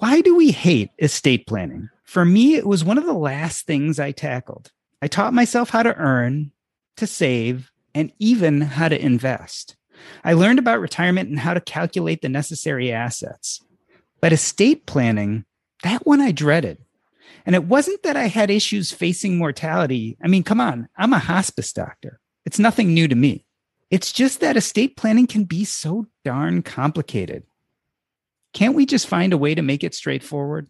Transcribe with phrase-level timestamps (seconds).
[0.00, 1.90] Why do we hate estate planning?
[2.04, 4.72] For me, it was one of the last things I tackled.
[5.02, 6.52] I taught myself how to earn,
[6.96, 9.76] to save, and even how to invest.
[10.24, 13.60] I learned about retirement and how to calculate the necessary assets.
[14.22, 15.44] But estate planning,
[15.82, 16.78] that one I dreaded.
[17.44, 20.16] And it wasn't that I had issues facing mortality.
[20.24, 22.20] I mean, come on, I'm a hospice doctor.
[22.46, 23.44] It's nothing new to me.
[23.90, 27.42] It's just that estate planning can be so darn complicated.
[28.52, 30.68] Can't we just find a way to make it straightforward?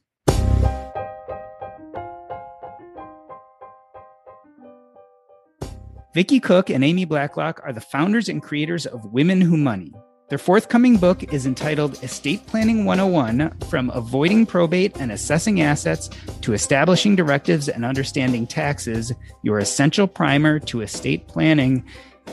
[6.12, 9.92] Vicki Cook and Amy Blacklock are the founders and creators of Women Who Money.
[10.28, 16.11] Their forthcoming book is entitled Estate Planning 101 From Avoiding Probate and Assessing Assets
[16.42, 21.84] to Establishing Directives and Understanding Taxes, your essential primer to estate planning.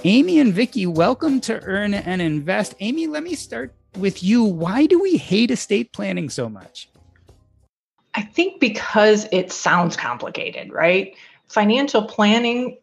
[0.04, 2.76] Amy and Vicki, welcome to Earn and Invest.
[2.80, 6.90] Amy, let me start with you, why do we hate estate planning so much?
[8.14, 11.16] I think because it sounds complicated, right?
[11.48, 12.80] Financial planning,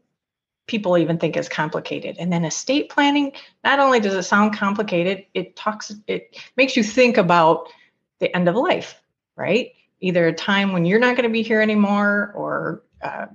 [0.66, 2.16] people even think is complicated.
[2.18, 3.32] And then estate planning,
[3.64, 7.68] not only does it sound complicated, it talks, it makes you think about
[8.20, 9.00] the end of life,
[9.36, 9.72] right?
[10.00, 13.26] Either a time when you're not going to be here anymore or uh,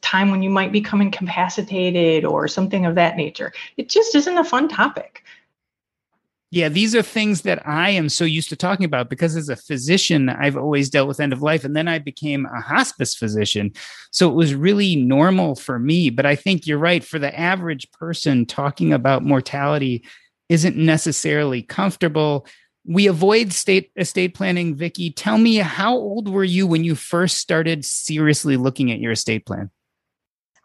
[0.00, 3.52] time when you might become incapacitated or something of that nature.
[3.76, 5.24] It just isn't a fun topic.
[6.52, 9.54] Yeah, these are things that I am so used to talking about because as a
[9.54, 11.64] physician, I've always dealt with end of life.
[11.64, 13.72] And then I became a hospice physician.
[14.10, 16.10] So it was really normal for me.
[16.10, 17.04] But I think you're right.
[17.04, 20.04] For the average person, talking about mortality
[20.48, 22.46] isn't necessarily comfortable.
[22.84, 24.74] We avoid state estate planning.
[24.74, 29.12] Vicki, tell me how old were you when you first started seriously looking at your
[29.12, 29.70] estate plan?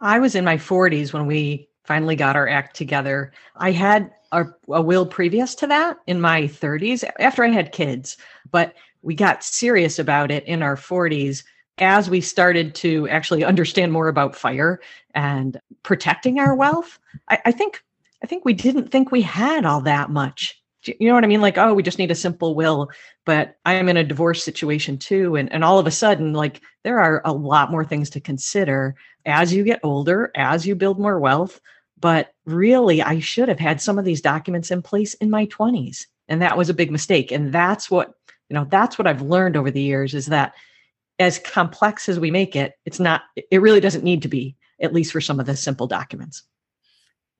[0.01, 3.31] I was in my 40s when we finally got our act together.
[3.55, 8.17] I had a, a will previous to that in my 30s after I had kids,
[8.51, 11.43] but we got serious about it in our 40s
[11.77, 14.79] as we started to actually understand more about fire
[15.13, 16.99] and protecting our wealth.
[17.29, 17.83] I, I think
[18.23, 20.61] I think we didn't think we had all that much.
[20.85, 21.41] You know what I mean?
[21.41, 22.89] Like, oh, we just need a simple will.
[23.25, 25.35] But I'm in a divorce situation too.
[25.35, 28.95] And, and all of a sudden, like, there are a lot more things to consider
[29.25, 31.59] as you get older, as you build more wealth,
[31.99, 36.05] but really, I should have had some of these documents in place in my 20s.
[36.27, 37.31] And that was a big mistake.
[37.31, 38.13] And that's what,
[38.49, 40.53] you know, that's what I've learned over the years is that
[41.19, 44.93] as complex as we make it, it's not, it really doesn't need to be, at
[44.93, 46.43] least for some of the simple documents.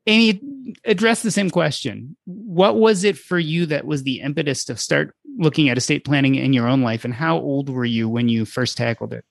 [0.07, 2.15] Amy, address the same question.
[2.25, 6.35] What was it for you that was the impetus to start looking at estate planning
[6.35, 7.03] in your own life?
[7.03, 9.25] And how old were you when you first tackled it?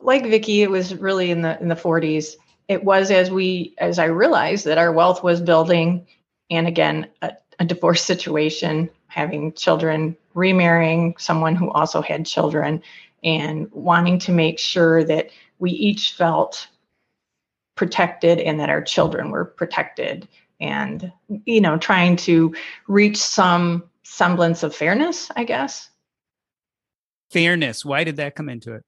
[0.00, 2.34] Like Vicki, it was really in the in the 40s
[2.68, 6.06] it was as we as i realized that our wealth was building
[6.50, 12.82] and again a, a divorce situation having children remarrying someone who also had children
[13.22, 16.68] and wanting to make sure that we each felt
[17.76, 20.26] protected and that our children were protected
[20.60, 21.12] and
[21.44, 22.54] you know trying to
[22.88, 25.88] reach some semblance of fairness i guess.
[27.30, 27.82] Fairness.
[27.82, 28.82] Why did that come into it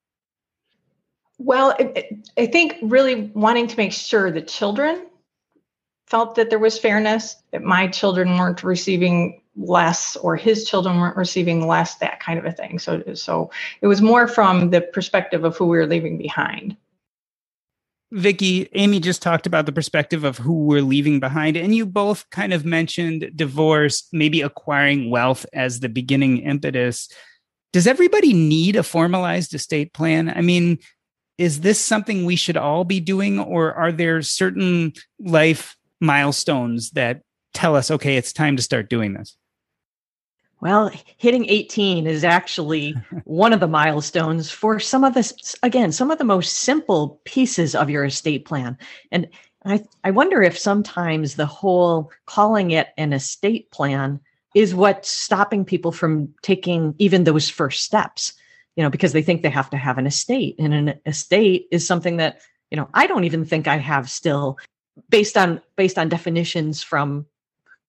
[1.45, 5.07] well, it, it, I think really wanting to make sure the children
[6.07, 11.17] felt that there was fairness, that my children weren't receiving less or his children weren't
[11.17, 12.79] receiving less, that kind of a thing.
[12.79, 13.51] So, so
[13.81, 16.77] it was more from the perspective of who we were leaving behind.
[18.11, 22.31] Vicki, Amy just talked about the perspective of who we're leaving behind, and you both
[22.31, 27.09] kind of mentioned divorce, maybe acquiring wealth as the beginning impetus.
[27.73, 30.29] Does everybody need a formalized estate plan?
[30.29, 30.79] I mean,
[31.39, 37.23] is this something we should all be doing or are there certain life milestones that
[37.53, 39.37] tell us okay it's time to start doing this
[40.61, 42.95] Well, hitting 18 is actually
[43.25, 45.31] one of the milestones for some of the,
[45.63, 48.79] again, some of the most simple pieces of your estate plan.
[49.13, 49.29] And
[49.67, 54.21] I, I wonder if sometimes the whole calling it an estate plan
[54.55, 58.33] is what's stopping people from taking even those first steps,
[58.77, 60.57] you know, because they think they have to have an estate.
[60.59, 62.41] And an estate is something that,
[62.71, 64.59] you know, I don't even think I have still
[65.09, 67.27] based on based on definitions from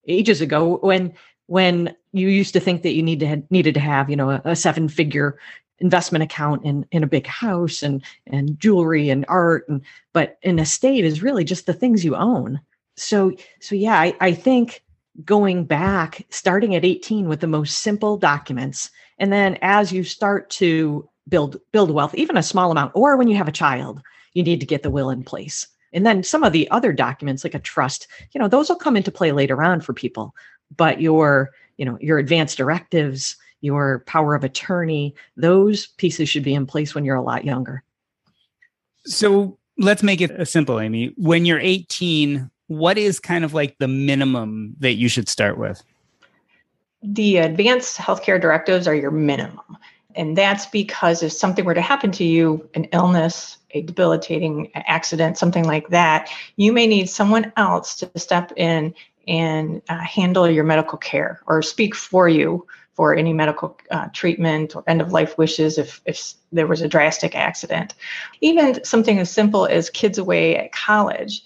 [0.07, 1.13] ages ago when
[1.47, 4.41] when you used to think that you need to needed to have you know a,
[4.45, 5.37] a seven figure
[5.79, 9.81] investment account in in a big house and and jewelry and art and
[10.13, 12.59] but an estate is really just the things you own
[12.95, 14.83] so so yeah i, I think
[15.23, 18.89] going back starting at 18 with the most simple documents.
[19.17, 23.27] And then as you start to build build wealth even a small amount or when
[23.27, 24.01] you have a child
[24.33, 25.67] you need to get the will in place.
[25.91, 28.97] And then some of the other documents like a trust you know those will come
[28.97, 30.35] into play later on for people.
[30.75, 36.53] But your you know your advanced directives your power of attorney those pieces should be
[36.53, 37.83] in place when you're a lot younger.
[39.05, 41.13] So let's make it simple amy.
[41.17, 45.83] When you're 18 what is kind of like the minimum that you should start with
[47.03, 49.77] the advanced healthcare directives are your minimum
[50.15, 55.37] and that's because if something were to happen to you an illness a debilitating accident
[55.37, 58.93] something like that you may need someone else to step in
[59.27, 62.65] and uh, handle your medical care or speak for you
[62.95, 66.87] for any medical uh, treatment or end of life wishes if, if there was a
[66.87, 67.93] drastic accident.
[68.39, 71.43] Even something as simple as kids away at college,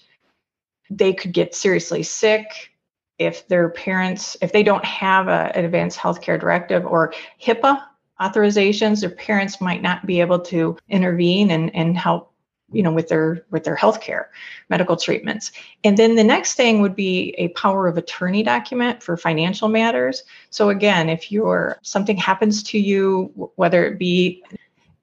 [0.90, 2.72] they could get seriously sick
[3.18, 7.82] if their parents, if they don't have a, an advanced healthcare directive or HIPAA
[8.20, 12.30] authorizations, their parents might not be able to intervene and, and help
[12.72, 14.26] you know with their with their healthcare
[14.68, 15.52] medical treatments.
[15.84, 20.22] And then the next thing would be a power of attorney document for financial matters.
[20.50, 24.44] So again if you're something happens to you whether it be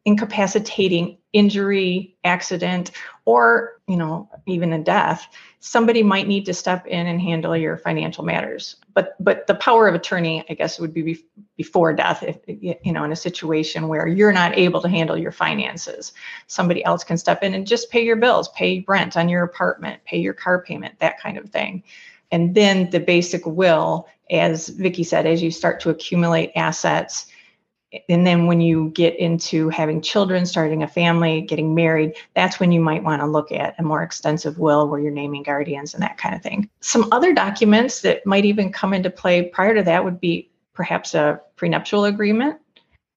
[0.07, 2.91] incapacitating injury accident
[3.25, 5.27] or you know even a death
[5.59, 8.77] somebody might need to step in and handle your financial matters.
[8.93, 11.21] But but the power of attorney i guess would be
[11.57, 15.33] before death if you know in a situation where you're not able to handle your
[15.33, 16.13] finances.
[16.47, 20.01] Somebody else can step in and just pay your bills pay rent on your apartment
[20.05, 21.83] pay your car payment that kind of thing.
[22.31, 27.25] And then the basic will as vicki said as you start to accumulate assets
[28.09, 32.71] and then when you get into having children starting a family getting married that's when
[32.71, 36.03] you might want to look at a more extensive will where you're naming guardians and
[36.03, 36.69] that kind of thing.
[36.81, 41.15] Some other documents that might even come into play prior to that would be perhaps
[41.15, 42.59] a prenuptial agreement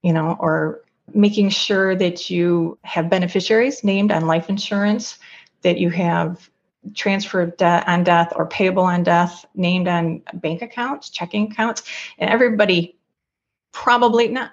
[0.02, 0.82] you know or
[1.12, 5.18] making sure that you have beneficiaries named on life insurance
[5.62, 6.48] that you have
[6.94, 11.82] transfer of debt on death or payable on death named on bank accounts checking accounts.
[12.18, 12.96] And everybody
[13.72, 14.52] probably not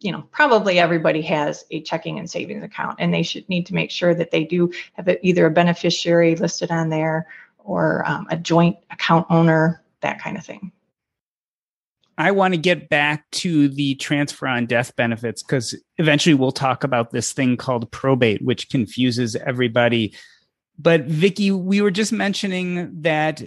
[0.00, 3.74] you know probably everybody has a checking and savings account and they should need to
[3.74, 7.26] make sure that they do have a, either a beneficiary listed on there
[7.58, 10.72] or um, a joint account owner that kind of thing.
[12.18, 16.82] I want to get back to the transfer on death benefits because eventually we'll talk
[16.82, 20.14] about this thing called probate which confuses everybody.
[20.78, 23.42] But vicki we were just mentioning that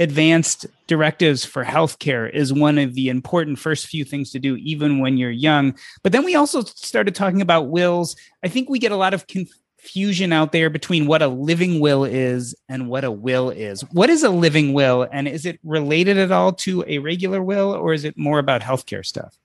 [0.00, 4.98] advanced directives for healthcare is one of the important first few things to do, even
[4.98, 5.76] when you're young.
[6.02, 8.16] But then we also started talking about wills.
[8.42, 12.04] I think we get a lot of confusion out there between what a living will
[12.04, 13.82] is and what a will is.
[13.92, 15.06] What is a living will?
[15.12, 18.62] And is it related at all to a regular will, or is it more about
[18.62, 19.38] healthcare stuff?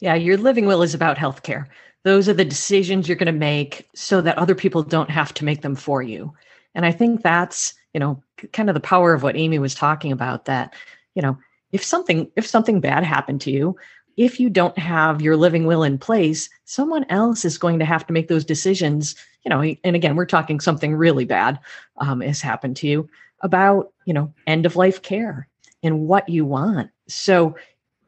[0.00, 1.66] Yeah, your living will is about healthcare.
[2.04, 5.44] Those are the decisions you're going to make so that other people don't have to
[5.46, 6.32] make them for you.
[6.74, 8.22] And I think that's you know
[8.52, 10.74] kind of the power of what amy was talking about that
[11.14, 11.36] you know
[11.72, 13.76] if something if something bad happened to you
[14.16, 18.06] if you don't have your living will in place someone else is going to have
[18.06, 21.58] to make those decisions you know and again we're talking something really bad
[21.96, 23.08] um, has happened to you
[23.40, 25.48] about you know end of life care
[25.82, 26.90] and what you want.
[27.08, 27.56] So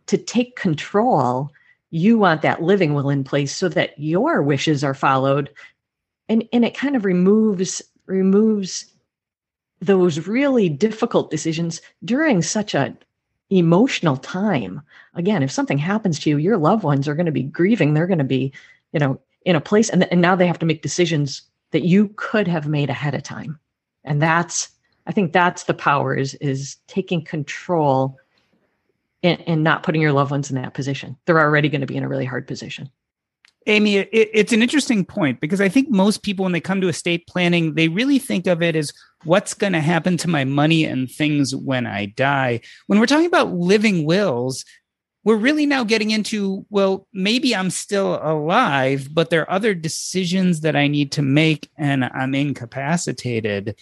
[0.06, 1.50] to take control
[1.92, 5.50] you want that living will in place so that your wishes are followed.
[6.28, 8.86] And and it kind of removes removes
[9.80, 12.94] those really difficult decisions during such a
[13.48, 14.80] emotional time.
[15.14, 18.06] Again if something happens to you your loved ones are going to be grieving they're
[18.06, 18.52] going to be
[18.92, 22.12] you know in a place and, and now they have to make decisions that you
[22.16, 23.58] could have made ahead of time.
[24.04, 24.70] And that's
[25.06, 28.16] i think that's the power is is taking control
[29.22, 31.16] and, and not putting your loved ones in that position.
[31.24, 32.90] They're already going to be in a really hard position
[33.66, 36.88] Amy, it, it's an interesting point because I think most people, when they come to
[36.88, 38.92] estate planning, they really think of it as
[39.24, 42.60] what's going to happen to my money and things when I die.
[42.86, 44.64] When we're talking about living wills,
[45.24, 50.60] we're really now getting into well, maybe I'm still alive, but there are other decisions
[50.62, 53.76] that I need to make and I'm incapacitated.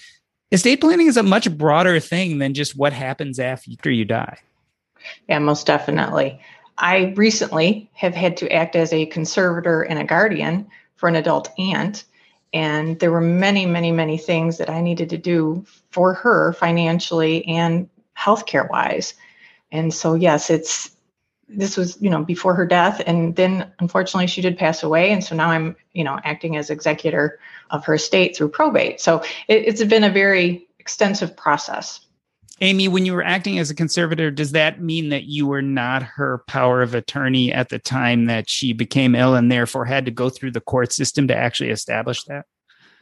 [0.51, 4.39] Estate planning is a much broader thing than just what happens after you die.
[5.29, 6.41] Yeah, most definitely.
[6.79, 11.51] I recently have had to act as a conservator and a guardian for an adult
[11.59, 12.05] aunt.
[12.53, 17.45] And there were many, many, many things that I needed to do for her financially
[17.47, 19.15] and healthcare wise.
[19.71, 20.93] And so, yes, it's
[21.49, 23.03] this was, you know, before her death.
[23.07, 25.13] And then unfortunately, she did pass away.
[25.13, 29.01] And so now I'm, you know, acting as executor of her estate through probate.
[29.01, 32.01] So it, it's been a very extensive process.
[32.61, 36.03] Amy, when you were acting as a conservator, does that mean that you were not
[36.03, 40.11] her power of attorney at the time that she became ill and therefore had to
[40.11, 42.47] go through the court system to actually establish that?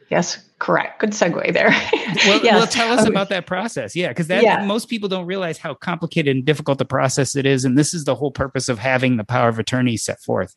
[0.09, 1.01] Yes, correct.
[1.01, 1.69] Good segue there.
[2.25, 2.55] well, yes.
[2.55, 3.95] well, tell us about that process.
[3.95, 4.65] Yeah, because that yeah.
[4.65, 8.05] most people don't realize how complicated and difficult the process it is, and this is
[8.05, 10.55] the whole purpose of having the power of attorney set forth.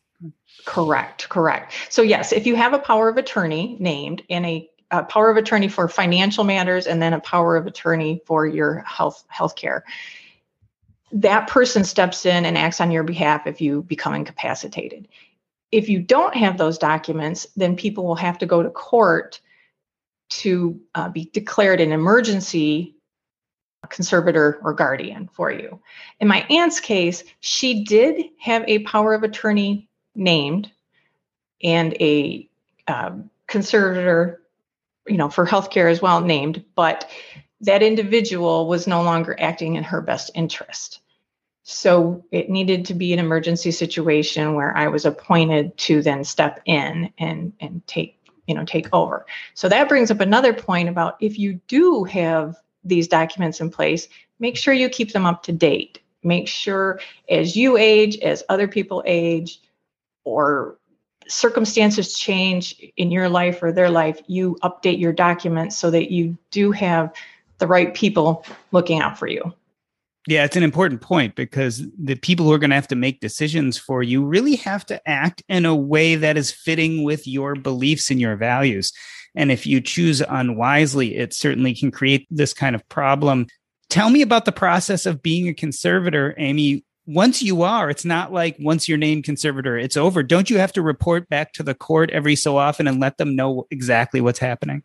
[0.65, 1.73] Correct, correct.
[1.89, 5.37] So yes, if you have a power of attorney named in a a power of
[5.37, 9.83] attorney for financial matters and then a power of attorney for your health health care
[11.11, 15.07] that person steps in and acts on your behalf if you become incapacitated.
[15.71, 19.41] If you don't have those documents then people will have to go to court
[20.29, 22.95] to uh, be declared an emergency
[23.89, 25.79] conservator or guardian for you.
[26.19, 30.71] In my aunt's case she did have a power of attorney named
[31.63, 32.49] and a
[32.87, 34.40] um, conservator
[35.11, 37.09] you know, for healthcare as well named, but
[37.59, 41.01] that individual was no longer acting in her best interest.
[41.63, 46.61] So it needed to be an emergency situation where I was appointed to then step
[46.65, 49.25] in and and take you know take over.
[49.53, 54.07] So that brings up another point about if you do have these documents in place,
[54.39, 55.99] make sure you keep them up to date.
[56.23, 59.61] Make sure as you age, as other people age,
[60.23, 60.77] or
[61.31, 66.37] circumstances change in your life or their life, you update your documents so that you
[66.51, 67.13] do have
[67.59, 69.53] the right people looking out for you.
[70.27, 73.21] Yeah, it's an important point because the people who are going to have to make
[73.21, 77.55] decisions for you really have to act in a way that is fitting with your
[77.55, 78.93] beliefs and your values.
[79.33, 83.47] And if you choose unwisely, it certainly can create this kind of problem.
[83.89, 88.31] Tell me about the process of being a conservator, Amy once you are, it's not
[88.31, 90.23] like once you're named conservator, it's over.
[90.23, 93.35] Don't you have to report back to the court every so often and let them
[93.35, 94.81] know exactly what's happening?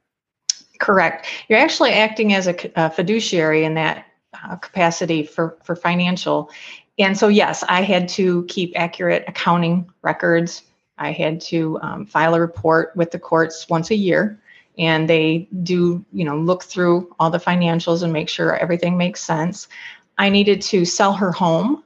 [0.81, 1.27] Correct.
[1.49, 4.07] You're actually acting as a, a fiduciary in that
[4.45, 6.51] uh, capacity for, for financial.
[6.99, 10.63] And so, yes, I had to keep accurate accounting records.
[10.99, 14.39] I had to um, file a report with the courts once a year.
[14.79, 19.23] And they do, you know, look through all the financials and make sure everything makes
[19.23, 19.69] sense.
[20.19, 21.83] I needed to sell her home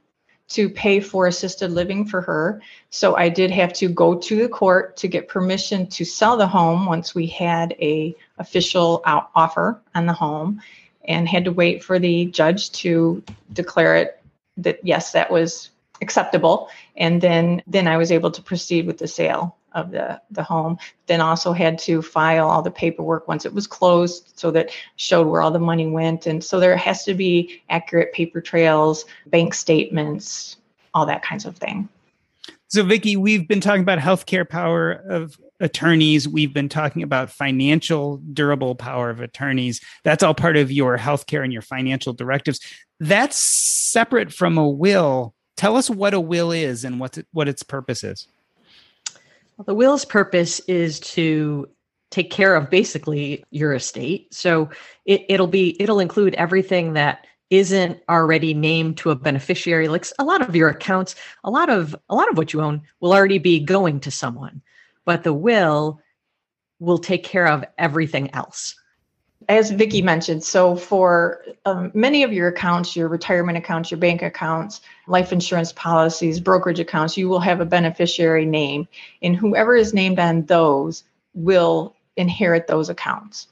[0.51, 2.61] to pay for assisted living for her.
[2.91, 6.47] So I did have to go to the court to get permission to sell the
[6.47, 10.61] home once we had a official offer on the home
[11.05, 14.23] and had to wait for the judge to declare it
[14.57, 15.71] that yes that was
[16.03, 20.43] acceptable and then then I was able to proceed with the sale of the, the
[20.43, 20.79] home.
[21.07, 25.27] Then also had to file all the paperwork once it was closed so that showed
[25.27, 26.27] where all the money went.
[26.27, 30.57] And so there has to be accurate paper trails, bank statements,
[30.95, 31.89] all that kinds of thing.
[32.69, 36.29] So, Vicki, we've been talking about healthcare power of attorneys.
[36.29, 39.81] We've been talking about financial durable power of attorneys.
[40.05, 42.61] That's all part of your healthcare and your financial directives.
[42.99, 45.35] That's separate from a will.
[45.57, 48.29] Tell us what a will is and what, what its purpose is.
[49.61, 51.69] Well, the will's purpose is to
[52.11, 54.33] take care of basically your estate.
[54.33, 54.71] So
[55.05, 60.25] it, it'll be it'll include everything that isn't already named to a beneficiary like a
[60.25, 61.15] lot of your accounts
[61.45, 64.63] a lot of a lot of what you own will already be going to someone
[65.05, 66.01] but the will
[66.79, 68.75] will take care of everything else
[69.51, 74.23] as Vicki mentioned, so for um, many of your accounts, your retirement accounts, your bank
[74.23, 78.87] accounts, life insurance policies, brokerage accounts, you will have a beneficiary name,
[79.23, 81.03] and whoever is named on those
[81.35, 83.49] will inherit those accounts.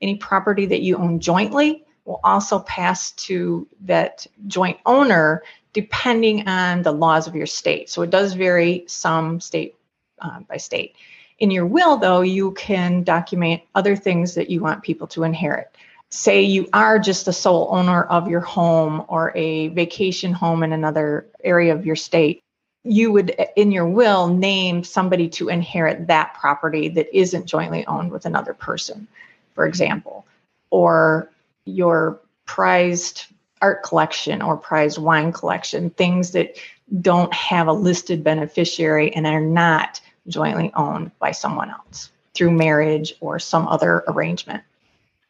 [0.00, 6.82] Any property that you own jointly will also pass to that joint owner depending on
[6.82, 7.90] the laws of your state.
[7.90, 9.74] So it does vary some state
[10.20, 10.94] uh, by state.
[11.42, 15.74] In your will, though, you can document other things that you want people to inherit.
[16.08, 20.72] Say you are just the sole owner of your home or a vacation home in
[20.72, 22.44] another area of your state.
[22.84, 28.12] You would, in your will, name somebody to inherit that property that isn't jointly owned
[28.12, 29.08] with another person,
[29.56, 30.24] for example,
[30.70, 31.28] or
[31.64, 33.26] your prized
[33.60, 36.56] art collection or prized wine collection, things that
[37.00, 43.14] don't have a listed beneficiary and are not jointly owned by someone else through marriage
[43.20, 44.62] or some other arrangement.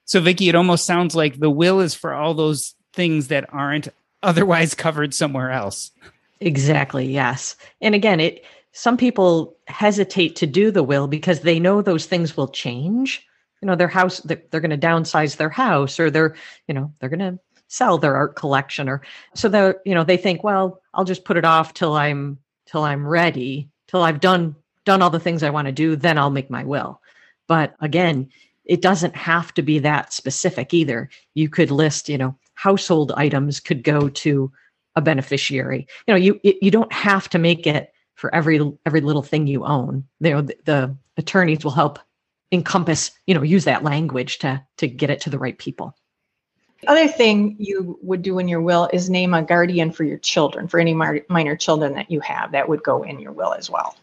[0.05, 3.89] So, Vicki, it almost sounds like the will is for all those things that aren't
[4.23, 5.91] otherwise covered somewhere else.
[6.41, 7.07] Exactly.
[7.07, 7.57] Yes.
[7.81, 12.37] And again, it some people hesitate to do the will because they know those things
[12.37, 13.27] will change.
[13.61, 16.35] You know, their house they're, they're going to downsize their house or they're,
[16.67, 19.03] you know, they're going to sell their art collection or
[19.35, 22.83] so they you know, they think, well, I'll just put it off till I'm till
[22.83, 26.31] I'm ready, till I've done done all the things I want to do, then I'll
[26.31, 27.01] make my will.
[27.49, 28.29] But again,
[28.65, 31.11] it doesn't have to be that specific either.
[31.35, 34.53] You could list, you know, household items could go to
[34.95, 35.87] a beneficiary.
[36.07, 39.65] You know, you you don't have to make it for every every little thing you
[39.65, 40.05] own.
[40.21, 41.99] You know, the, the attorneys will help
[42.53, 45.97] encompass, you know, use that language to to get it to the right people.
[46.83, 50.19] The other thing you would do in your will is name a guardian for your
[50.19, 52.53] children, for any minor children that you have.
[52.53, 53.97] That would go in your will as well.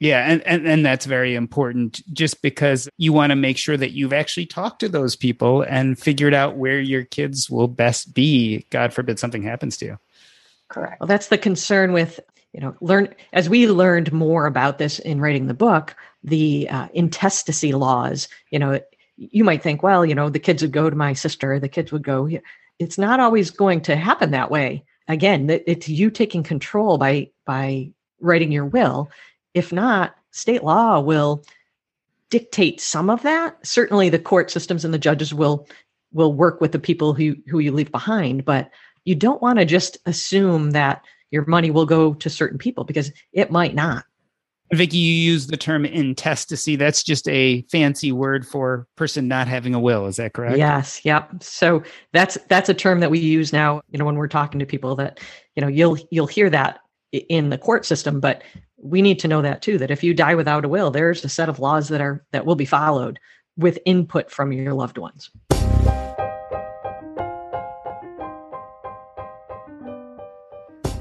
[0.00, 3.90] Yeah, and, and and that's very important just because you want to make sure that
[3.90, 8.64] you've actually talked to those people and figured out where your kids will best be.
[8.70, 9.98] God forbid something happens to you.
[10.68, 11.00] Correct.
[11.00, 12.20] Well, that's the concern with,
[12.52, 16.86] you know, learn as we learned more about this in writing the book, the uh,
[16.94, 18.80] intestacy laws, you know,
[19.16, 21.90] you might think, well, you know, the kids would go to my sister, the kids
[21.90, 22.28] would go.
[22.78, 24.84] It's not always going to happen that way.
[25.08, 27.90] Again, it's you taking control by by
[28.20, 29.10] writing your will
[29.54, 31.44] if not, state law will
[32.30, 33.66] dictate some of that.
[33.66, 35.66] Certainly the court systems and the judges will
[36.12, 38.70] will work with the people who who you leave behind, but
[39.04, 43.12] you don't want to just assume that your money will go to certain people because
[43.32, 44.04] it might not.
[44.74, 46.76] Vicki, you use the term intestacy.
[46.76, 50.06] That's just a fancy word for person not having a will.
[50.06, 50.58] Is that correct?
[50.58, 51.04] Yes.
[51.04, 51.42] Yep.
[51.42, 53.80] So that's that's a term that we use now.
[53.90, 55.20] You know, when we're talking to people, that
[55.56, 56.80] you know, you'll you'll hear that
[57.12, 58.42] in the court system, but
[58.80, 61.28] we need to know that too that if you die without a will there's a
[61.28, 63.18] set of laws that are that will be followed
[63.56, 65.30] with input from your loved ones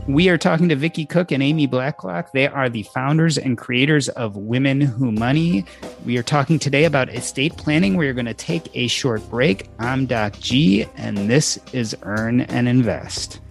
[0.07, 2.31] We are talking to Vicki Cook and Amy Blacklock.
[2.31, 5.65] They are the founders and creators of Women Who Money.
[6.05, 7.97] We are talking today about estate planning.
[7.97, 9.67] We are going to take a short break.
[9.79, 13.41] I'm Doc G, and this is Earn and Invest.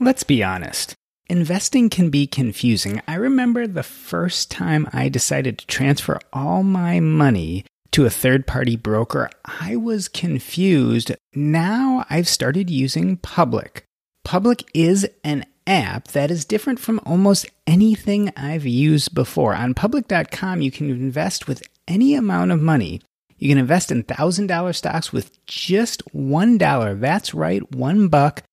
[0.00, 0.94] Let's be honest.
[1.28, 3.02] Investing can be confusing.
[3.08, 8.46] I remember the first time I decided to transfer all my money to a third
[8.46, 11.12] party broker, I was confused.
[11.34, 13.84] Now I've started using Public.
[14.24, 19.54] Public is an app that is different from almost anything I've used before.
[19.54, 23.00] On public.com, you can invest with any amount of money.
[23.36, 27.00] You can invest in $1,000 stocks with just $1.
[27.00, 28.44] That's right, one buck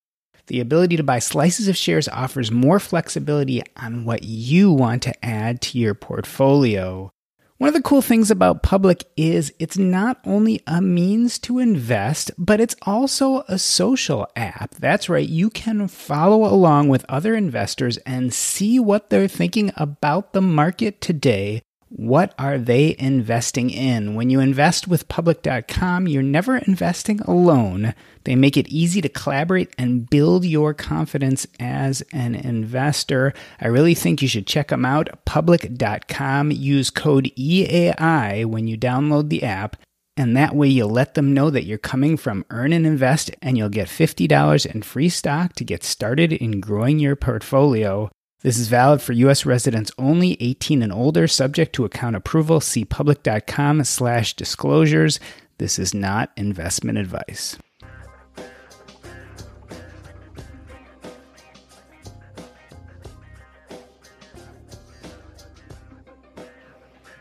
[0.47, 5.25] the ability to buy slices of shares offers more flexibility on what you want to
[5.25, 7.11] add to your portfolio.
[7.57, 12.31] One of the cool things about Public is it's not only a means to invest,
[12.37, 14.75] but it's also a social app.
[14.75, 20.33] That's right, you can follow along with other investors and see what they're thinking about
[20.33, 21.61] the market today
[21.97, 24.15] what are they investing in?
[24.15, 27.93] When you invest with public.com, you're never investing alone.
[28.25, 33.33] They make it easy to collaborate and build your confidence as an investor.
[33.61, 35.07] I really think you should check them out.
[35.23, 36.51] Public.com.
[36.51, 39.77] Use code EAI when you download the app.
[40.17, 43.57] And that way you'll let them know that you're coming from Earn and Invest and
[43.57, 48.09] you'll get $50 in free stock to get started in growing your portfolio.
[48.41, 49.45] This is valid for U.S.
[49.45, 52.59] residents only, 18 and older, subject to account approval.
[52.59, 55.19] See public.com slash disclosures.
[55.57, 57.57] This is not investment advice.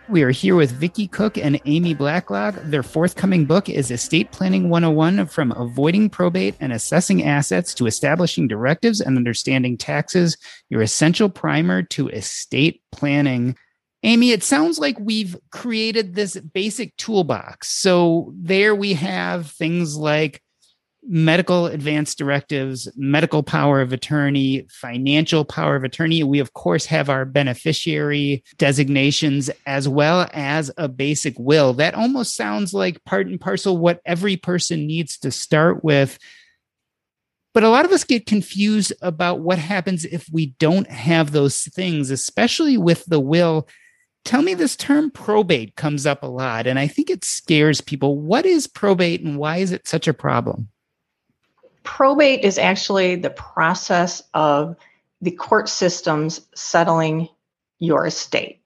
[0.06, 2.56] We are here with Vicki Cook and Amy Blacklock.
[2.64, 8.46] Their forthcoming book is Estate Planning 101 From Avoiding Probate and Assessing Assets to Establishing
[8.46, 10.36] Directives and Understanding Taxes,
[10.68, 13.56] your essential primer to estate planning.
[14.02, 17.70] Amy, it sounds like we've created this basic toolbox.
[17.70, 20.42] So there we have things like
[21.06, 26.22] medical advance directives, medical power of attorney, financial power of attorney.
[26.22, 31.74] We, of course, have our beneficiary designations as well as a basic will.
[31.74, 36.18] That almost sounds like part and parcel what every person needs to start with.
[37.52, 41.62] But a lot of us get confused about what happens if we don't have those
[41.62, 43.68] things, especially with the will.
[44.24, 48.18] Tell me this term probate comes up a lot, and I think it scares people.
[48.18, 50.68] What is probate and why is it such a problem?
[51.84, 54.76] Probate is actually the process of
[55.20, 57.28] the court systems settling
[57.78, 58.60] your estate.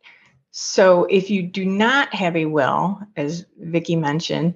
[0.51, 4.55] So if you do not have a will, as Vicki mentioned,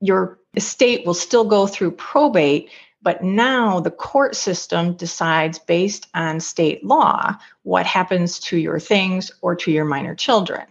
[0.00, 2.70] your estate will still go through probate,
[3.02, 9.32] but now the court system decides based on state law what happens to your things
[9.40, 10.66] or to your minor children.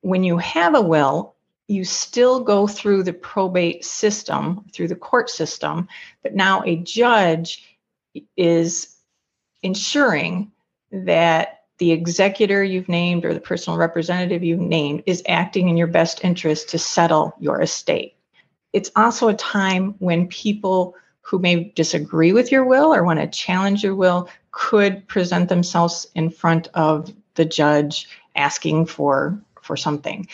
[0.00, 1.35] When you have a will,
[1.68, 5.88] you still go through the probate system, through the court system,
[6.22, 7.76] but now a judge
[8.36, 8.96] is
[9.62, 10.52] ensuring
[10.92, 15.88] that the executor you've named or the personal representative you've named is acting in your
[15.88, 18.14] best interest to settle your estate.
[18.72, 23.26] It's also a time when people who may disagree with your will or want to
[23.26, 30.26] challenge your will could present themselves in front of the judge asking for for something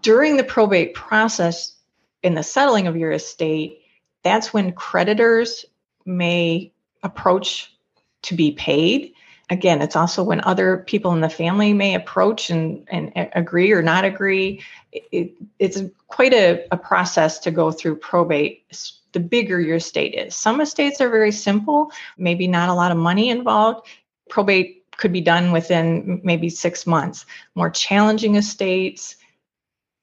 [0.00, 1.74] during the probate process
[2.22, 3.80] in the settling of your estate,
[4.22, 5.64] that's when creditors
[6.06, 7.74] may approach
[8.22, 9.12] to be paid.
[9.50, 13.82] Again, it's also when other people in the family may approach and, and agree or
[13.82, 14.62] not agree.
[14.92, 18.64] It, it's quite a, a process to go through probate
[19.12, 20.34] the bigger your estate is.
[20.34, 23.86] Some estates are very simple, maybe not a lot of money involved.
[24.28, 27.24] Probate could be done within maybe six months.
[27.54, 29.16] More challenging estates,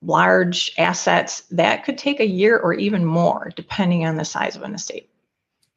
[0.02, 4.64] large assets, that could take a year or even more, depending on the size of
[4.64, 5.10] an estate.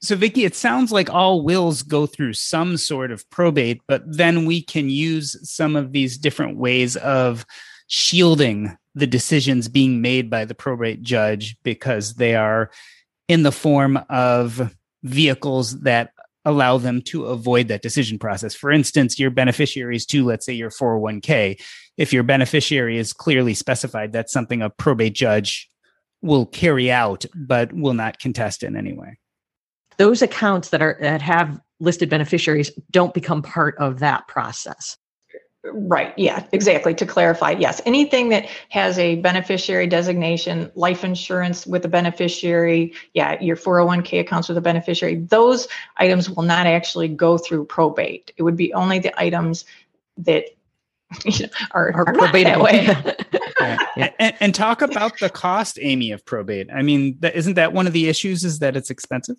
[0.00, 4.44] So, Vicki, it sounds like all wills go through some sort of probate, but then
[4.44, 7.46] we can use some of these different ways of
[7.86, 12.70] shielding the decisions being made by the probate judge because they are
[13.28, 16.12] in the form of vehicles that
[16.44, 18.54] allow them to avoid that decision process.
[18.54, 21.60] For instance, your beneficiaries to, let's say, your 401k.
[21.96, 25.68] If your beneficiary is clearly specified, that's something a probate judge
[26.22, 29.18] will carry out, but will not contest in any way.
[29.96, 34.96] Those accounts that are that have listed beneficiaries don't become part of that process.
[35.72, 36.12] Right.
[36.18, 36.94] Yeah, exactly.
[36.94, 43.40] To clarify, yes, anything that has a beneficiary designation, life insurance with a beneficiary, yeah,
[43.40, 48.30] your 401k accounts with a beneficiary, those items will not actually go through probate.
[48.36, 49.64] It would be only the items
[50.18, 50.63] that you know,
[51.72, 52.86] are, are, are probate that way.
[53.96, 54.10] yeah.
[54.18, 56.68] and, and, talk about the cost, Amy, of probate.
[56.74, 58.44] I mean, that, isn't that one of the issues?
[58.44, 59.36] Is that it's expensive?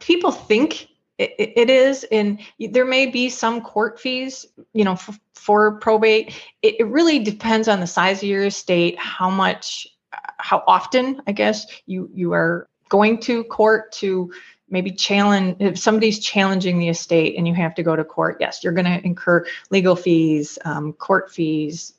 [0.00, 5.14] People think it, it is and there may be some court fees you know for,
[5.34, 10.18] for probate it, it, really depends on the size of your estate how much uh,
[10.38, 14.32] how often i guess you you are going to court to
[14.68, 18.64] maybe challenge if somebody's challenging the estate and you have to go to court yes
[18.64, 21.94] you're going to incur legal fees um, court fees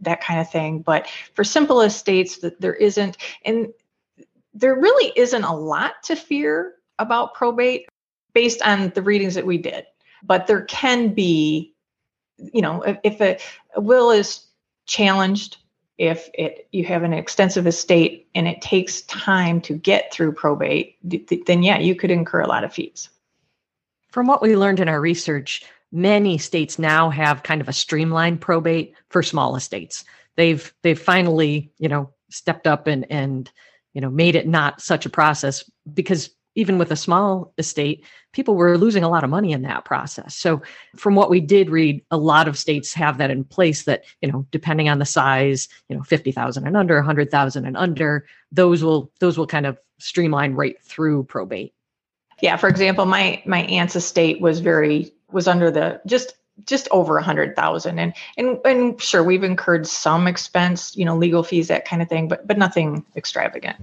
[0.00, 3.68] that kind of thing but for simple estates that there isn't and
[4.54, 7.86] there really isn't a lot to fear about probate
[8.32, 9.86] based on the readings that we did.
[10.22, 11.74] But there can be,
[12.38, 13.38] you know, if, if a,
[13.74, 14.46] a will is
[14.86, 15.58] challenged,
[16.00, 20.96] if it you have an extensive estate and it takes time to get through probate,
[21.46, 23.10] then yeah, you could incur a lot of fees.
[24.08, 28.40] From what we learned in our research, many states now have kind of a streamlined
[28.40, 30.02] probate for small estates.
[30.36, 33.50] They've they've finally, you know, stepped up and and
[33.92, 38.56] you know made it not such a process because even with a small estate, people
[38.56, 40.34] were losing a lot of money in that process.
[40.34, 40.62] So,
[40.96, 44.30] from what we did read, a lot of states have that in place that, you
[44.30, 49.10] know, depending on the size, you know, 50,000 and under, 100,000 and under, those will
[49.20, 51.74] those will kind of streamline right through probate.
[52.40, 56.34] Yeah, for example, my my aunt's estate was very was under the just
[56.66, 61.16] just over a hundred thousand and and and sure we've incurred some expense you know
[61.16, 63.76] legal fees that kind of thing but but nothing extravagant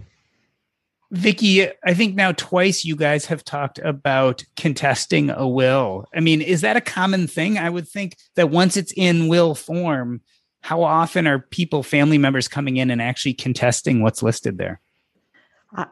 [1.11, 6.05] Vicki, I think now twice you guys have talked about contesting a will.
[6.13, 7.57] I mean, is that a common thing?
[7.57, 10.21] I would think that once it's in will form,
[10.61, 14.81] how often are people, family members coming in and actually contesting what's listed there?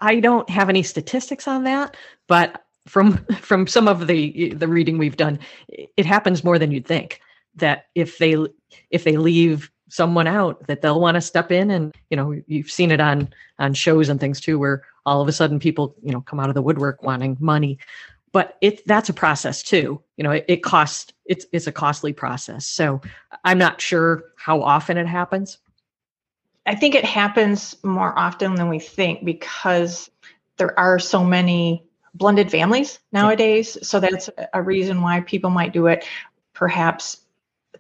[0.02, 1.96] I don't have any statistics on that,
[2.28, 6.88] but from from some of the the reading we've done, it happens more than you'd
[6.88, 7.22] think.
[7.56, 8.36] That if they
[8.90, 12.72] if they leave someone out, that they'll want to step in, and you know you've
[12.72, 13.30] seen it on
[13.60, 16.50] on shows and things too, where all of a sudden people you know come out
[16.50, 17.78] of the woodwork wanting money.
[18.32, 20.02] But it that's a process too.
[20.18, 22.68] You know it, it costs it's it's a costly process.
[22.68, 23.02] So
[23.44, 25.58] i'm not sure how often it happens.
[26.66, 30.10] I think it happens more often than we think because
[30.58, 31.84] there are so many
[32.16, 33.78] blended families nowadays.
[33.88, 36.06] So that's a reason why people might do it.
[36.54, 37.22] Perhaps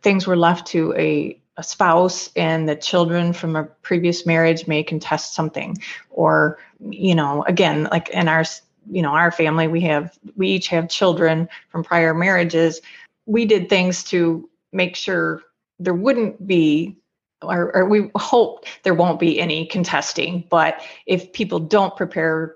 [0.01, 4.83] things were left to a a spouse and the children from a previous marriage may
[4.83, 5.77] contest something
[6.09, 8.43] or you know again like in our
[8.89, 12.81] you know, our family, we have, we each have children from prior marriages.
[13.25, 15.41] We did things to make sure
[15.79, 16.97] there wouldn't be
[17.41, 20.45] or, or, we hope there won't be any contesting.
[20.49, 22.55] But if people don't prepare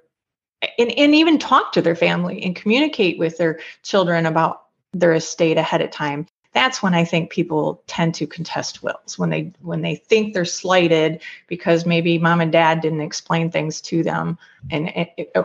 [0.79, 5.57] and, and even talk to their family and communicate with their children about their estate
[5.57, 6.25] ahead of time,
[6.59, 10.43] that's when I think people tend to contest wills when they when they think they're
[10.43, 14.37] slighted because maybe mom and dad didn't explain things to them
[14.69, 14.91] and,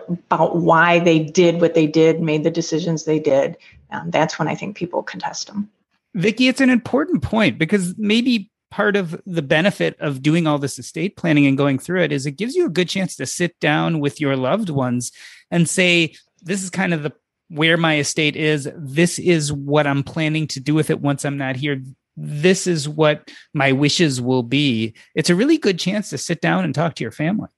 [0.09, 3.57] about why they did what they did, made the decisions they did.
[3.93, 5.71] Um, that's when I think people contest them.
[6.15, 10.81] Vicki, it's an important point because maybe part of the benefit of doing all this
[10.81, 13.61] estate planning and going through it is it gives you a good chance to sit
[13.61, 15.13] down with your loved ones
[15.49, 17.13] and say, this is kind of the
[17.49, 18.71] where my estate is.
[18.77, 21.83] This is what I'm planning to do with it once I'm not here.
[22.17, 24.95] This is what my wishes will be.
[25.15, 27.49] It's a really good chance to sit down and talk to your family.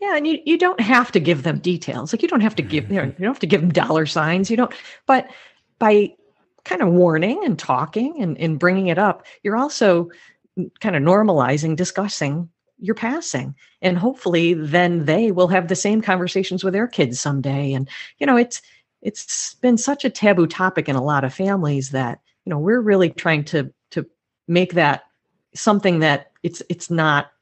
[0.00, 2.12] Yeah, and you, you don't have to give them details.
[2.12, 4.06] Like you don't have to give you, know, you don't have to give them dollar
[4.06, 4.50] signs.
[4.50, 4.74] You don't,
[5.06, 5.30] but
[5.78, 6.14] by
[6.64, 10.10] kind of warning and talking and, and bringing it up, you're also
[10.80, 12.48] kind of normalizing discussing
[12.78, 17.72] your passing and hopefully then they will have the same conversations with their kids someday
[17.72, 18.60] and you know it's
[19.02, 22.80] it's been such a taboo topic in a lot of families that you know we're
[22.80, 24.06] really trying to to
[24.48, 25.04] make that
[25.54, 27.32] something that it's it's not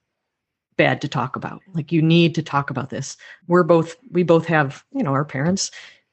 [0.76, 1.60] bad to talk about.
[1.74, 3.16] Like you need to talk about this.
[3.46, 5.70] We're both we both have you know our parents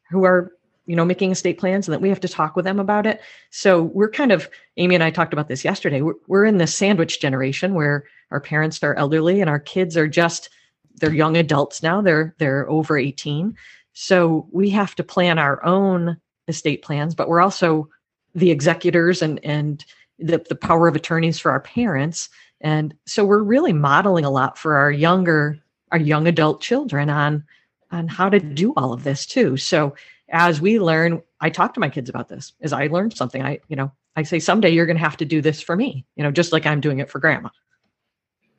[0.09, 0.51] who are
[0.85, 3.21] you know making estate plans and that we have to talk with them about it.
[3.49, 6.01] So we're kind of amy and i talked about this yesterday.
[6.01, 10.07] We're, we're in the sandwich generation where our parents are elderly and our kids are
[10.07, 10.49] just
[10.95, 12.01] they're young adults now.
[12.01, 13.55] They're they're over 18
[13.99, 17.87] so we have to plan our own estate plans but we're also
[18.35, 19.85] the executors and and
[20.19, 22.29] the, the power of attorneys for our parents
[22.61, 25.59] and so we're really modeling a lot for our younger
[25.91, 27.43] our young adult children on
[27.91, 29.93] on how to do all of this too so
[30.29, 32.53] as we learn, I talk to my kids about this.
[32.61, 35.25] As I learn something, I, you know, I say someday you're going to have to
[35.25, 37.49] do this for me, you know, just like I'm doing it for grandma.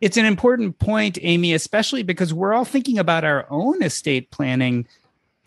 [0.01, 4.87] It's an important point, Amy, especially because we're all thinking about our own estate planning.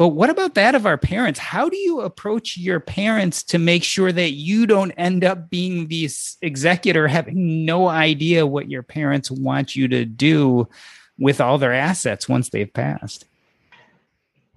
[0.01, 1.39] But what about that of our parents?
[1.39, 5.89] How do you approach your parents to make sure that you don't end up being
[5.89, 6.09] the
[6.41, 10.67] executor having no idea what your parents want you to do
[11.19, 13.25] with all their assets once they've passed?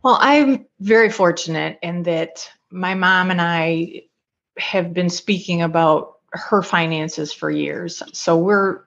[0.03, 4.05] Well, I'm very fortunate in that my mom and I
[4.57, 8.03] have been speaking about her finances for years.
[8.15, 8.81] So we're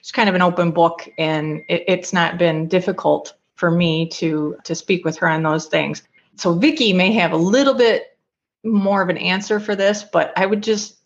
[0.00, 4.56] it's kind of an open book and it, it's not been difficult for me to
[4.64, 6.02] to speak with her on those things.
[6.36, 8.16] So Vicki may have a little bit
[8.64, 10.98] more of an answer for this, but I would just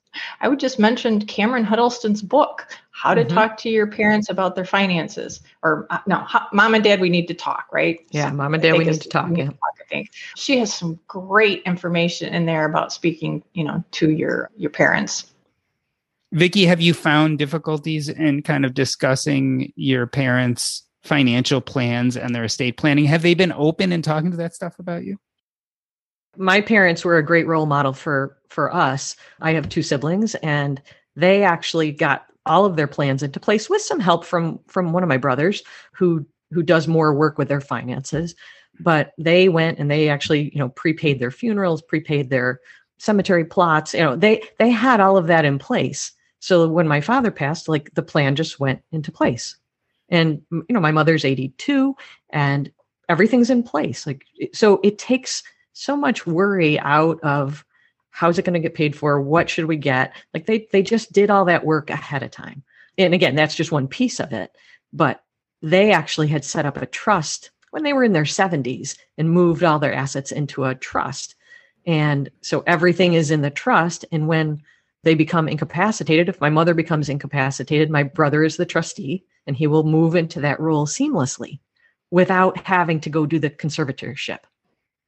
[0.42, 3.34] I would just mention Cameron Huddleston's book, How to mm-hmm.
[3.34, 5.40] Talk to Your Parents About Their Finances.
[5.62, 8.00] Or, uh, no, how, Mom and Dad, we need to talk, right?
[8.10, 9.30] Yeah, so Mom and Dad, we need to talk.
[9.34, 9.46] yeah.
[9.46, 14.10] Talk, I think she has some great information in there about speaking, you know, to
[14.10, 15.32] your your parents.
[16.32, 22.44] Vicki, have you found difficulties in kind of discussing your parents' financial plans and their
[22.44, 23.04] estate planning?
[23.04, 25.18] Have they been open in talking to that stuff about you?
[26.36, 29.16] my parents were a great role model for for us.
[29.40, 30.80] I have two siblings and
[31.16, 35.02] they actually got all of their plans into place with some help from from one
[35.02, 35.62] of my brothers
[35.92, 38.34] who who does more work with their finances
[38.80, 42.60] but they went and they actually you know prepaid their funerals prepaid their
[42.98, 47.00] cemetery plots you know they they had all of that in place so when my
[47.00, 49.56] father passed like the plan just went into place
[50.12, 51.96] and you know my mother's 82
[52.31, 52.70] and
[53.09, 54.07] everything's in place.
[54.07, 57.64] Like so it takes so much worry out of
[58.11, 59.20] how's it going to get paid for?
[59.20, 60.14] What should we get?
[60.33, 62.62] Like they they just did all that work ahead of time.
[62.98, 64.55] And again that's just one piece of it.
[64.92, 65.25] But
[65.62, 69.64] they actually had set up a trust when they were in their 70s and moved
[69.64, 71.35] all their assets into a trust.
[71.87, 74.05] And so everything is in the trust.
[74.12, 74.62] And when
[75.05, 79.66] they become incapacitated if my mother becomes incapacitated my brother is the trustee and he
[79.66, 81.61] will move into that role seamlessly
[82.11, 84.40] without having to go do the conservatorship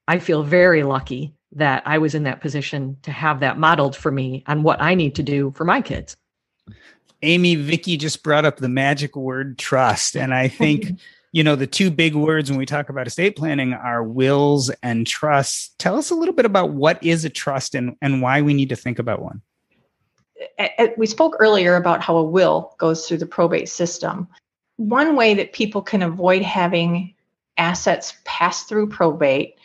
[0.07, 4.11] I feel very lucky that I was in that position to have that modeled for
[4.11, 6.17] me on what I need to do for my kids.
[7.23, 10.15] Amy, Vicki just brought up the magic word trust.
[10.17, 11.01] And I think,
[11.33, 15.07] you know, the two big words when we talk about estate planning are wills and
[15.07, 15.75] trusts.
[15.79, 18.69] Tell us a little bit about what is a trust and, and why we need
[18.69, 19.41] to think about one.
[20.97, 24.29] We spoke earlier about how a will goes through the probate system.
[24.77, 27.15] One way that people can avoid having
[27.57, 29.57] assets pass through probate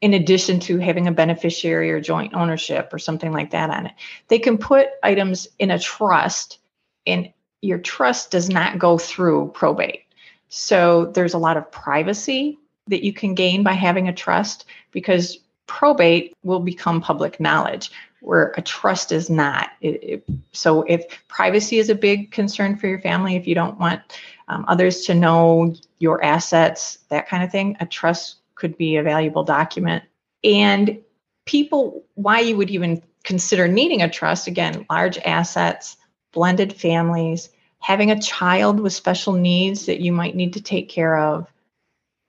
[0.00, 3.92] in addition to having a beneficiary or joint ownership or something like that on it.
[4.28, 6.58] They can put items in a trust,
[7.06, 10.04] and your trust does not go through probate.
[10.48, 15.38] So there's a lot of privacy that you can gain by having a trust because
[15.66, 19.70] probate will become public knowledge where a trust is not.
[19.80, 23.78] It, it, so, if privacy is a big concern for your family, if you don't
[23.78, 24.00] want
[24.48, 29.02] um, others to know your assets, that kind of thing, a trust could be a
[29.02, 30.04] valuable document.
[30.44, 31.00] And
[31.46, 35.96] people, why you would even consider needing a trust again, large assets,
[36.32, 41.16] blended families, having a child with special needs that you might need to take care
[41.16, 41.50] of.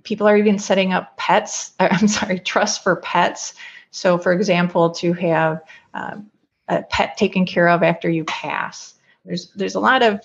[0.03, 3.53] People are even setting up pets, I'm sorry, trusts for pets.
[3.91, 5.61] So, for example, to have
[5.93, 6.17] uh,
[6.67, 8.95] a pet taken care of after you pass.
[9.25, 10.21] There's there's a lot of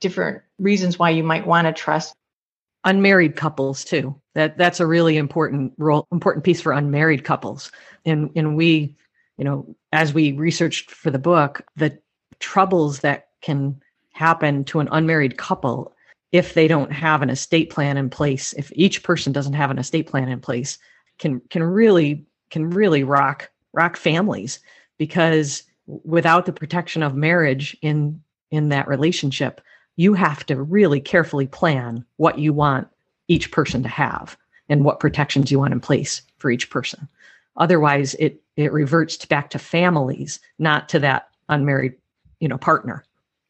[0.00, 2.14] different reasons why you might want to trust
[2.84, 4.14] unmarried couples too.
[4.34, 7.70] That that's a really important role, important piece for unmarried couples.
[8.04, 8.96] And and we,
[9.36, 11.98] you know, as we researched for the book, the
[12.38, 13.80] troubles that can
[14.12, 15.92] happen to an unmarried couple
[16.30, 19.78] if they don't have an estate plan in place, if each person doesn't have an
[19.78, 20.78] estate plan in place,
[21.18, 24.60] can can really can really rock rock families
[24.96, 29.60] because without the protection of marriage in in that relationship
[29.96, 32.88] you have to really carefully plan what you want
[33.26, 34.36] each person to have
[34.68, 37.08] and what protections you want in place for each person.
[37.56, 41.94] Otherwise it it reverts back to families not to that unmarried
[42.40, 43.04] you know partner.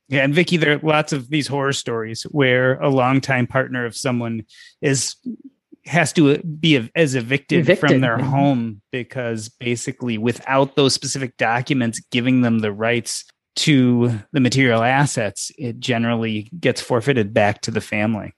[0.08, 3.94] Yeah, and Vicki, there are lots of these horror stories where a longtime partner of
[3.94, 4.46] someone
[4.80, 5.16] is
[5.88, 8.28] has to be as evicted, evicted, from their mm-hmm.
[8.28, 13.24] home because basically without those specific documents giving them the rights
[13.56, 18.32] to the material assets it generally gets forfeited back to the family.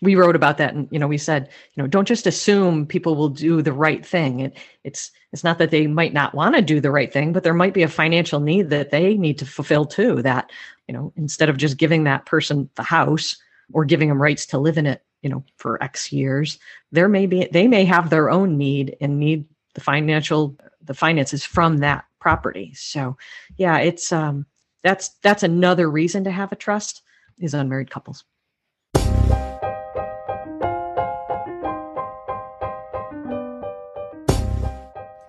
[0.00, 3.14] We wrote about that and you know we said you know don't just assume people
[3.14, 4.40] will do the right thing.
[4.40, 7.44] It, it's it's not that they might not want to do the right thing but
[7.44, 10.50] there might be a financial need that they need to fulfill too that
[10.88, 13.36] you know instead of just giving that person the house
[13.72, 16.58] or giving them rights to live in it you know for x years
[16.90, 21.44] there may be they may have their own need and need the financial the finances
[21.44, 22.72] from that property.
[22.74, 23.16] So
[23.56, 24.46] yeah it's um
[24.82, 27.02] that's that's another reason to have a trust
[27.38, 28.24] is unmarried couples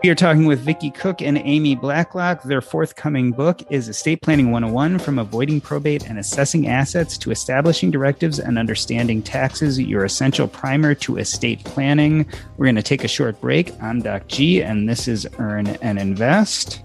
[0.03, 2.43] We are talking with Vicki Cook and Amy Blacklock.
[2.43, 7.89] Their forthcoming book is Estate Planning 101 From Avoiding Probate and Assessing Assets to Establishing
[7.89, 12.25] Directives and Understanding Taxes, your essential primer to estate planning.
[12.57, 13.71] We're going to take a short break.
[13.81, 16.81] I'm Doc G, and this is Earn and Invest.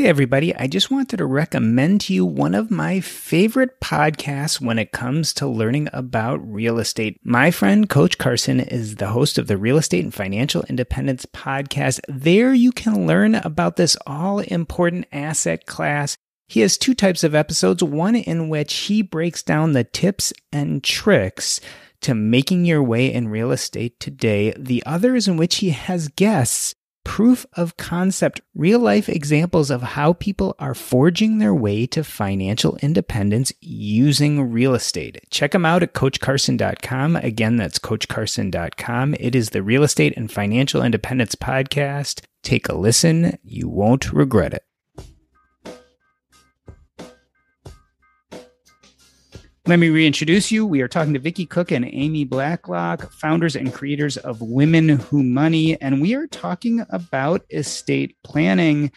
[0.00, 0.56] Hey, everybody.
[0.56, 5.34] I just wanted to recommend to you one of my favorite podcasts when it comes
[5.34, 7.20] to learning about real estate.
[7.22, 12.00] My friend, Coach Carson, is the host of the Real Estate and Financial Independence podcast.
[12.08, 16.16] There you can learn about this all important asset class.
[16.48, 20.82] He has two types of episodes one in which he breaks down the tips and
[20.82, 21.60] tricks
[22.00, 24.54] to making your way in real estate today.
[24.56, 26.74] The other is in which he has guests
[27.10, 32.78] proof of concept, real life examples of how people are forging their way to financial
[32.82, 35.18] independence using real estate.
[35.28, 37.16] Check them out at coachcarson.com.
[37.16, 39.16] Again, that's coachcarson.com.
[39.18, 42.20] It is the Real Estate and Financial Independence Podcast.
[42.44, 44.69] Take a listen, you won't regret it.
[49.66, 50.64] Let me reintroduce you.
[50.64, 55.22] We are talking to Vicki Cook and Amy Blacklock, founders and creators of Women Who
[55.22, 58.90] Money, and we are talking about estate planning.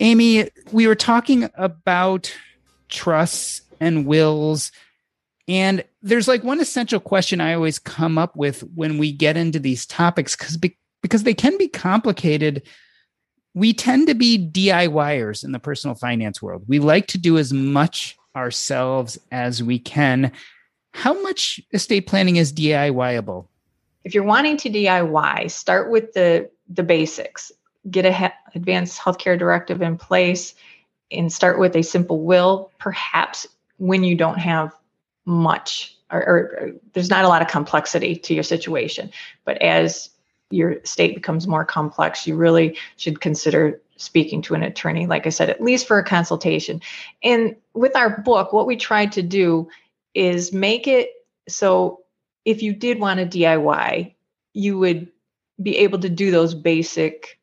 [0.00, 2.34] Amy, we were talking about
[2.88, 4.72] trusts and wills.
[5.46, 9.60] And there's like one essential question I always come up with when we get into
[9.60, 10.58] these topics because
[11.02, 12.62] because they can be complicated.
[13.54, 16.64] We tend to be DIYers in the personal finance world.
[16.66, 20.32] We like to do as much ourselves as we can.
[20.92, 23.46] How much estate planning is DIYable?
[24.04, 27.52] If you're wanting to DIY, start with the the basics.
[27.90, 30.54] Get a he- advanced healthcare directive in place
[31.10, 33.46] and start with a simple will, perhaps
[33.78, 34.74] when you don't have
[35.26, 39.10] much or, or, or there's not a lot of complexity to your situation.
[39.44, 40.10] But as
[40.50, 45.30] your state becomes more complex, you really should consider speaking to an attorney, like I
[45.30, 46.80] said, at least for a consultation.
[47.22, 49.68] And with our book, what we tried to do
[50.14, 51.10] is make it
[51.48, 52.00] so
[52.44, 54.14] if you did want to DIY,
[54.52, 55.08] you would
[55.62, 57.38] be able to do those basic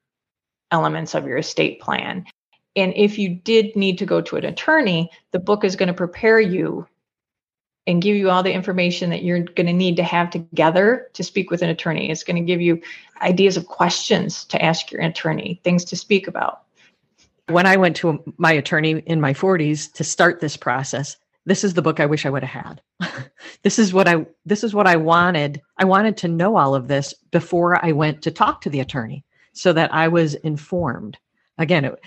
[0.72, 2.26] elements of your estate plan.
[2.76, 5.94] And if you did need to go to an attorney, the book is going to
[5.94, 6.88] prepare you
[7.88, 11.24] and give you all the information that you're going to need to have together to
[11.24, 12.12] speak with an attorney.
[12.12, 12.82] It's going to give you
[13.22, 16.62] ideas of questions to ask your attorney, things to speak about.
[17.48, 21.74] When I went to my attorney in my 40s to start this process, this is
[21.74, 23.22] the book I wish I would have had.
[23.64, 25.60] this is what I this is what I wanted.
[25.78, 29.26] I wanted to know all of this before I went to talk to the attorney
[29.54, 31.18] so that I was informed.
[31.58, 32.00] Again, it,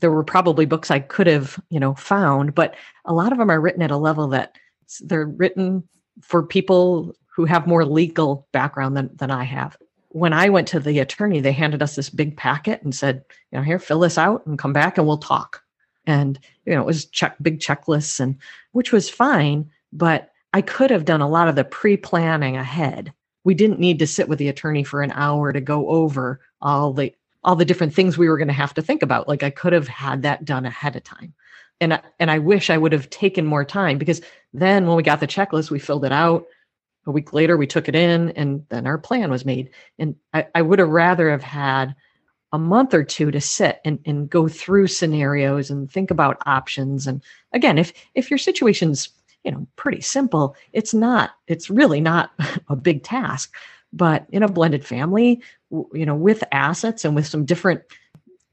[0.00, 2.74] there were probably books I could have, you know, found, but
[3.04, 4.56] a lot of them are written at a level that
[5.00, 5.82] they're written
[6.20, 9.76] for people who have more legal background than, than I have.
[10.10, 13.58] When I went to the attorney, they handed us this big packet and said, you
[13.58, 15.62] know, here, fill this out and come back and we'll talk.
[16.06, 18.36] And, you know, it was check big checklists and
[18.72, 23.12] which was fine, but I could have done a lot of the pre-planning ahead.
[23.44, 26.92] We didn't need to sit with the attorney for an hour to go over all
[26.92, 27.14] the
[27.44, 29.26] all the different things we were going to have to think about.
[29.26, 31.34] Like I could have had that done ahead of time.
[31.82, 34.22] And I, and I wish I would have taken more time because
[34.54, 36.46] then when we got the checklist, we filled it out.
[37.06, 39.70] A week later, we took it in and then our plan was made.
[39.98, 41.96] And I, I would have rather have had
[42.52, 47.08] a month or two to sit and, and go through scenarios and think about options.
[47.08, 47.20] And
[47.52, 49.08] again, if if your situation's
[49.42, 52.30] you know pretty simple, it's not, it's really not
[52.68, 53.52] a big task.
[53.92, 57.82] But in a blended family, you know, with assets and with some different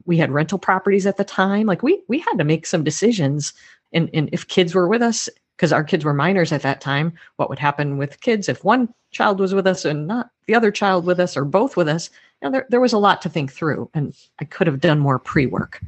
[0.10, 1.68] we had rental properties at the time.
[1.68, 3.54] Like we we had to make some decisions.
[3.94, 7.14] And, and if kids were with us, because our kids were minors at that time,
[7.36, 10.72] what would happen with kids if one child was with us and not the other
[10.72, 12.10] child with us or both with us?
[12.42, 13.88] You know, there, there was a lot to think through.
[13.94, 15.80] And I could have done more pre-work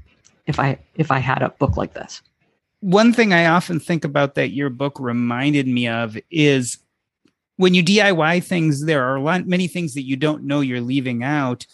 [0.45, 2.21] if I if I had a book like this.
[2.81, 6.77] One thing I often think about that your book reminded me of is
[7.57, 10.79] when you DIY things, there are a lot many things that you don't know you're
[10.79, 11.65] leaving out.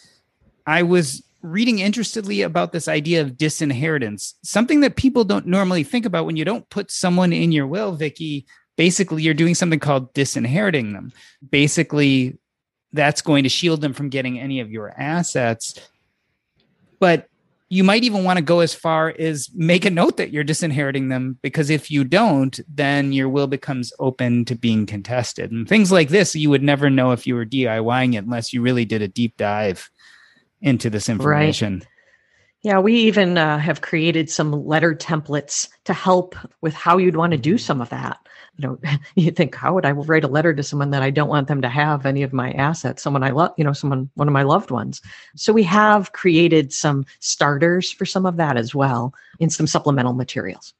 [0.65, 6.05] I was reading interestedly about this idea of disinheritance, something that people don't normally think
[6.05, 8.45] about when you don't put someone in your will, Vicki.
[8.75, 11.11] Basically, you're doing something called disinheriting them.
[11.49, 12.37] Basically,
[12.93, 15.79] that's going to shield them from getting any of your assets.
[16.99, 17.27] But
[17.69, 21.09] you might even want to go as far as make a note that you're disinheriting
[21.09, 25.91] them because if you don't then your will becomes open to being contested and things
[25.91, 29.01] like this you would never know if you were DIYing it unless you really did
[29.01, 29.89] a deep dive
[30.61, 31.87] into this information right.
[32.63, 37.31] yeah we even uh, have created some letter templates to help with how you'd want
[37.31, 38.19] to do some of that
[38.57, 38.79] you know,
[39.15, 41.61] you think, how would I write a letter to someone that I don't want them
[41.61, 43.01] to have any of my assets?
[43.01, 45.01] Someone I love, you know, someone, one of my loved ones.
[45.35, 50.13] So we have created some starters for some of that as well in some supplemental
[50.13, 50.73] materials.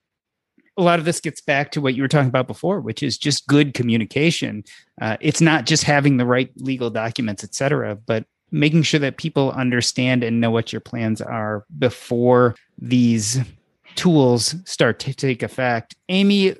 [0.80, 3.18] A lot of this gets back to what you were talking about before, which is
[3.18, 4.64] just good communication.
[5.02, 9.18] Uh, it's not just having the right legal documents, et cetera, but making sure that
[9.18, 13.40] people understand and know what your plans are before these
[13.96, 15.96] tools start to take effect.
[16.10, 16.56] Amy,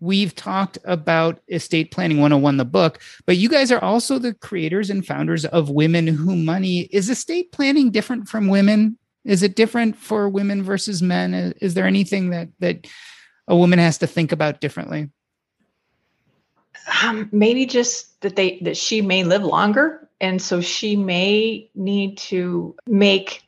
[0.00, 4.90] we've talked about estate planning 101 the book but you guys are also the creators
[4.90, 6.82] and founders of women who money.
[6.92, 8.96] Is estate planning different from women?
[9.24, 11.52] Is it different for women versus men?
[11.60, 12.86] Is there anything that that
[13.48, 15.10] a woman has to think about differently?
[17.02, 22.18] Um, maybe just that they that she may live longer and so she may need
[22.18, 23.44] to make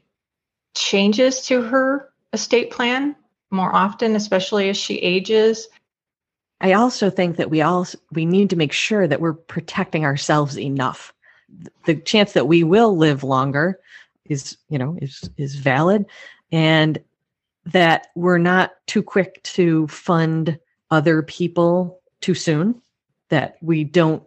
[0.74, 3.16] changes to her estate plan
[3.50, 5.68] more often especially as she ages
[6.60, 10.58] I also think that we all we need to make sure that we're protecting ourselves
[10.58, 11.14] enough.
[11.86, 13.80] The chance that we will live longer
[14.26, 16.04] is, you know, is is valid
[16.52, 16.98] and
[17.66, 20.58] that we're not too quick to fund
[20.90, 22.80] other people too soon
[23.28, 24.22] that we don't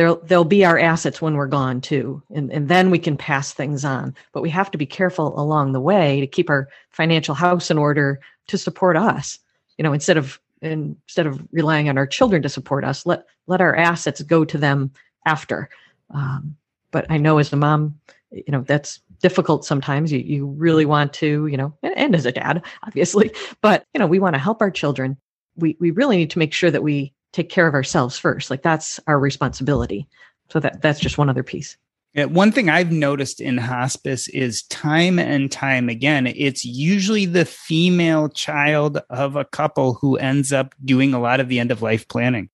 [0.00, 3.52] there they'll be our assets when we're gone too and, and then we can pass
[3.52, 7.34] things on but we have to be careful along the way to keep our financial
[7.34, 9.38] house in order to support us
[9.76, 13.60] you know instead of instead of relying on our children to support us, let let
[13.60, 14.90] our assets go to them
[15.26, 15.68] after.
[16.10, 16.56] Um,
[16.90, 17.98] but I know as a mom,
[18.30, 20.12] you know that's difficult sometimes.
[20.12, 23.30] You you really want to, you know, and, and as a dad, obviously,
[23.60, 25.16] but you know we want to help our children.
[25.56, 28.50] We we really need to make sure that we take care of ourselves first.
[28.50, 30.08] Like that's our responsibility.
[30.50, 31.76] So that that's just one other piece.
[32.14, 37.44] Yeah, one thing I've noticed in hospice is time and time again, it's usually the
[37.44, 41.82] female child of a couple who ends up doing a lot of the end of
[41.82, 42.50] life planning.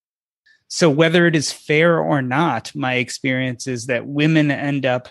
[0.68, 5.08] So, whether it is fair or not, my experience is that women end up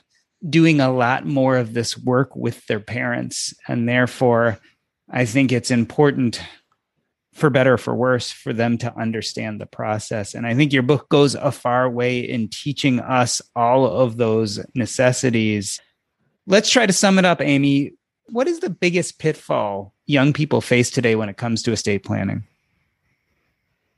[0.47, 3.53] doing a lot more of this work with their parents.
[3.68, 4.59] And therefore,
[5.09, 6.39] I think it's important
[7.36, 10.34] for better for worse for them to understand the process.
[10.34, 14.60] And i think your book goes a far way in teaching us all of those
[14.74, 15.80] necessities.
[16.48, 17.94] Let's try to sum it up amy.
[18.30, 22.44] What is the biggest pitfall young people face today when it comes to estate planning?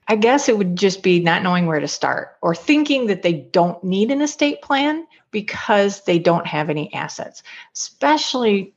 [0.10, 3.34] I guess it would just be not knowing where to start or thinking that they
[3.34, 8.74] don't need an estate plan because they don't have any assets especially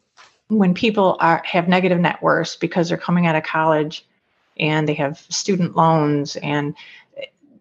[0.49, 4.05] when people are have negative net worths because they're coming out of college
[4.61, 6.77] and they have student loans and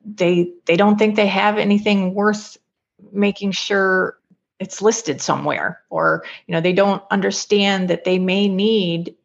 [0.05, 2.57] they they don't think they have anything worth
[3.11, 4.17] making sure
[4.59, 9.15] it's listed somewhere or you know they don't understand that they may need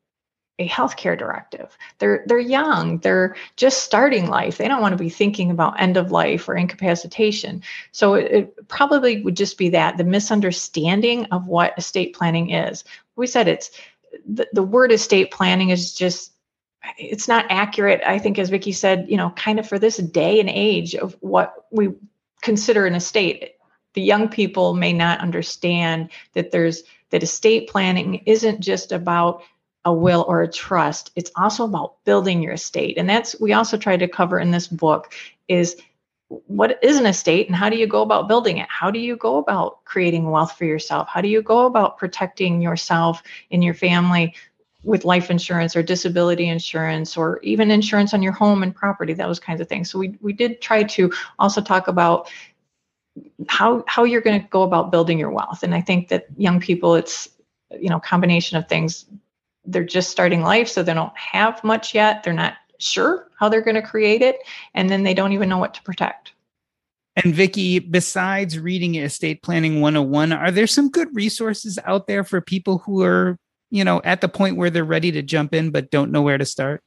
[0.61, 1.77] a healthcare directive.
[1.99, 2.99] They're they're young.
[2.99, 4.57] They're just starting life.
[4.57, 7.63] They don't want to be thinking about end of life or incapacitation.
[7.91, 12.85] So it, it, probably would just be that the misunderstanding of what estate planning is.
[13.17, 13.73] We said it's
[14.27, 16.34] the, the word estate planning is just
[16.99, 18.03] it's not accurate.
[18.07, 21.17] I think as Vicki said, you know, kind of for this day and age of
[21.21, 21.91] what we
[22.43, 23.53] consider an estate.
[23.95, 29.43] The young people may not understand that there's that estate planning isn't just about
[29.85, 33.77] a will or a trust it's also about building your estate and that's we also
[33.77, 35.15] try to cover in this book
[35.47, 35.77] is
[36.29, 39.15] what is an estate and how do you go about building it how do you
[39.17, 43.75] go about creating wealth for yourself how do you go about protecting yourself and your
[43.75, 44.35] family
[44.85, 49.41] with life insurance or disability insurance or even insurance on your home and property those
[49.41, 52.31] kinds of things so we, we did try to also talk about
[53.49, 56.61] how how you're going to go about building your wealth and i think that young
[56.61, 57.29] people it's
[57.79, 59.07] you know combination of things
[59.67, 62.23] they're just starting life, so they don't have much yet.
[62.23, 64.37] They're not sure how they're going to create it,
[64.75, 66.33] and then they don't even know what to protect.
[67.17, 72.41] And Vicki, besides reading Estate Planning 101, are there some good resources out there for
[72.41, 73.39] people who are,
[73.71, 76.39] you know, at the point where they're ready to jump in but don't know where
[76.39, 76.83] to start?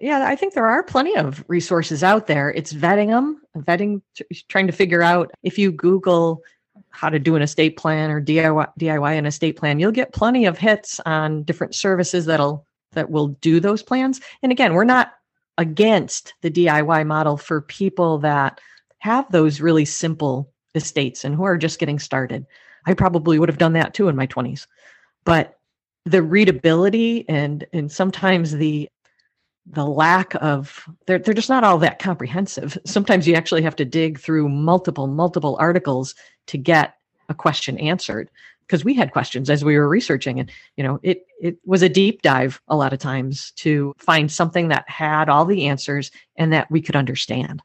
[0.00, 2.50] Yeah, I think there are plenty of resources out there.
[2.50, 4.00] It's vetting them, vetting,
[4.48, 6.42] trying to figure out if you Google
[6.90, 10.46] how to do an estate plan or DIY, DIY an estate plan, you'll get plenty
[10.46, 14.20] of hits on different services that'll that will do those plans.
[14.42, 15.12] And again, we're not
[15.58, 18.60] against the DIY model for people that
[18.98, 22.46] have those really simple estates and who are just getting started.
[22.86, 24.66] I probably would have done that too in my 20s.
[25.24, 25.58] But
[26.04, 28.88] the readability and and sometimes the
[29.66, 32.76] the lack of they're, they're just not all that comprehensive.
[32.84, 36.14] Sometimes you actually have to dig through multiple multiple articles
[36.48, 36.94] to get
[37.28, 38.28] a question answered
[38.66, 41.88] because we had questions as we were researching and you know it it was a
[41.88, 46.52] deep dive a lot of times to find something that had all the answers and
[46.52, 47.62] that we could understand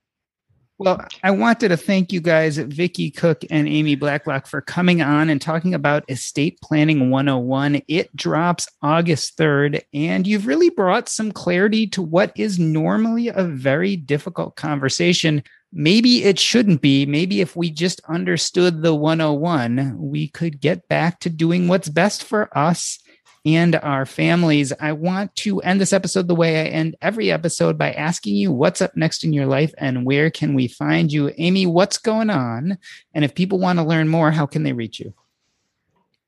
[0.80, 5.30] well, I wanted to thank you guys, Vicki Cook and Amy Blacklock, for coming on
[5.30, 7.82] and talking about Estate Planning 101.
[7.88, 13.44] It drops August 3rd, and you've really brought some clarity to what is normally a
[13.44, 15.42] very difficult conversation.
[15.74, 17.08] Maybe it shouldn't be.
[17.08, 22.24] Maybe if we just understood the 101, we could get back to doing what's best
[22.24, 23.00] for us
[23.48, 24.74] and our families.
[24.78, 28.52] I want to end this episode the way I end every episode by asking you
[28.52, 31.32] what's up next in your life and where can we find you?
[31.38, 32.78] Amy, what's going on?
[33.14, 35.14] And if people want to learn more, how can they reach you?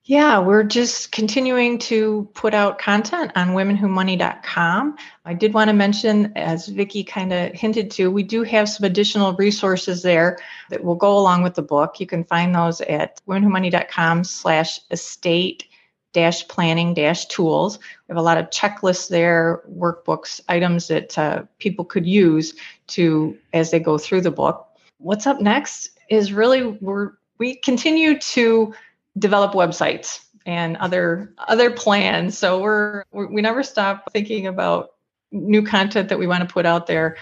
[0.06, 4.98] Yeah, we're just continuing to put out content on womenwhomoney.com.
[5.26, 8.86] I did want to mention, as Vicki kind of hinted to, we do have some
[8.86, 10.40] additional resources there
[10.70, 12.00] that will go along with the book.
[12.00, 15.66] You can find those at womenwhomoney.com slash estate
[16.14, 17.78] dash planning dash tools.
[17.78, 22.54] We have a lot of checklists there, workbooks, items that uh, people could use
[22.88, 24.68] to as they go through the book.
[24.98, 28.74] What's up next is really we're we continue to
[29.18, 32.38] develop websites and other other plans.
[32.38, 34.92] So we're, we're we never stop thinking about
[35.32, 37.18] new content that we want to put out there.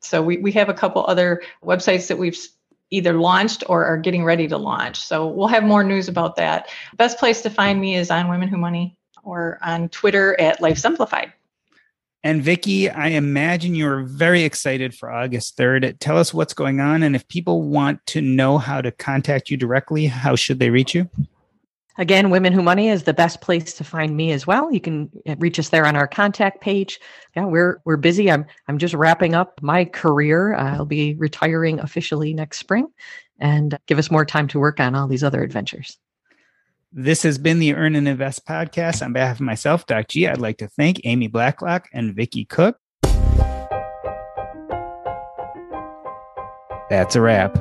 [0.00, 2.38] So we, we have a couple other websites that we've
[2.90, 4.96] either launched or are getting ready to launch.
[5.00, 6.68] So we'll have more news about that.
[6.96, 10.78] Best place to find me is on Women Who Money or on Twitter at Life
[10.78, 11.32] Simplified.
[12.24, 15.98] And Vicki, I imagine you're very excited for August 3rd.
[16.00, 17.02] Tell us what's going on.
[17.02, 20.94] And if people want to know how to contact you directly, how should they reach
[20.94, 21.08] you?
[21.98, 24.72] Again, Women Who Money is the best place to find me as well.
[24.72, 27.00] You can reach us there on our contact page.
[27.34, 28.30] Yeah, we're we're busy.
[28.30, 30.54] I'm I'm just wrapping up my career.
[30.54, 32.86] I'll be retiring officially next spring,
[33.40, 35.98] and give us more time to work on all these other adventures.
[36.92, 39.04] This has been the Earn and Invest podcast.
[39.04, 42.78] On behalf of myself, Doc G, I'd like to thank Amy Blacklock and Vicki Cook.
[46.88, 47.58] That's a wrap.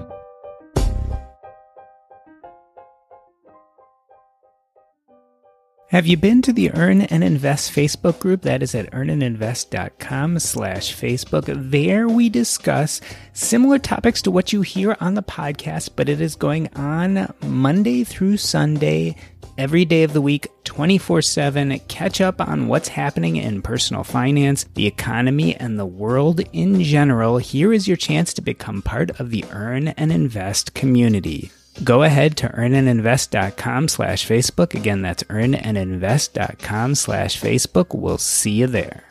[5.89, 8.41] Have you been to the Earn and Invest Facebook group?
[8.41, 11.45] That is at earnandinvest.com slash Facebook.
[11.71, 12.99] There we discuss
[13.31, 18.03] similar topics to what you hear on the podcast, but it is going on Monday
[18.03, 19.15] through Sunday,
[19.57, 21.79] every day of the week, 24 7.
[21.88, 27.38] Catch up on what's happening in personal finance, the economy, and the world in general.
[27.38, 31.49] Here is your chance to become part of the Earn and Invest community
[31.84, 34.73] Go ahead to earnandinvest.com slash Facebook.
[34.73, 37.97] Again, that's earnandinvest.com slash Facebook.
[37.97, 39.03] We'll see you there.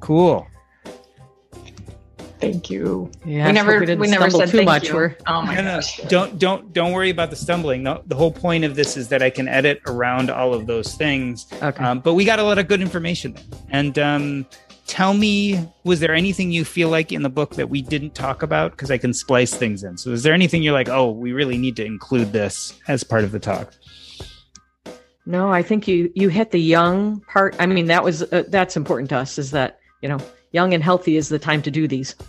[0.00, 0.46] Cool.
[2.40, 3.10] Thank you.
[3.24, 4.88] Yeah, we never we, didn't we never said too thank much.
[4.88, 4.94] you.
[4.94, 7.84] We're Oh my No, no, don't don't don't worry about the stumbling.
[7.84, 10.94] The, the whole point of this is that I can edit around all of those
[10.94, 11.46] things.
[11.62, 11.84] okay.
[11.84, 13.44] Um, but we got a lot of good information there.
[13.70, 14.46] And um,
[14.86, 18.42] tell me, was there anything you feel like in the book that we didn't talk
[18.42, 18.72] about?
[18.72, 19.96] Because I can splice things in.
[19.96, 23.24] So is there anything you're like, oh, we really need to include this as part
[23.24, 23.72] of the talk?
[25.26, 27.56] No, I think you you hit the young part.
[27.58, 29.38] I mean, that was uh, that's important to us.
[29.38, 30.18] Is that you know,
[30.54, 32.14] young and healthy is the time to do these.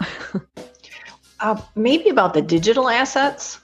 [1.41, 3.59] Uh, maybe about the digital assets.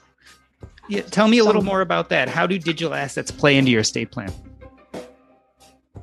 [0.90, 2.28] Yeah, tell me a little more about that.
[2.28, 4.30] How do digital assets play into your estate plan?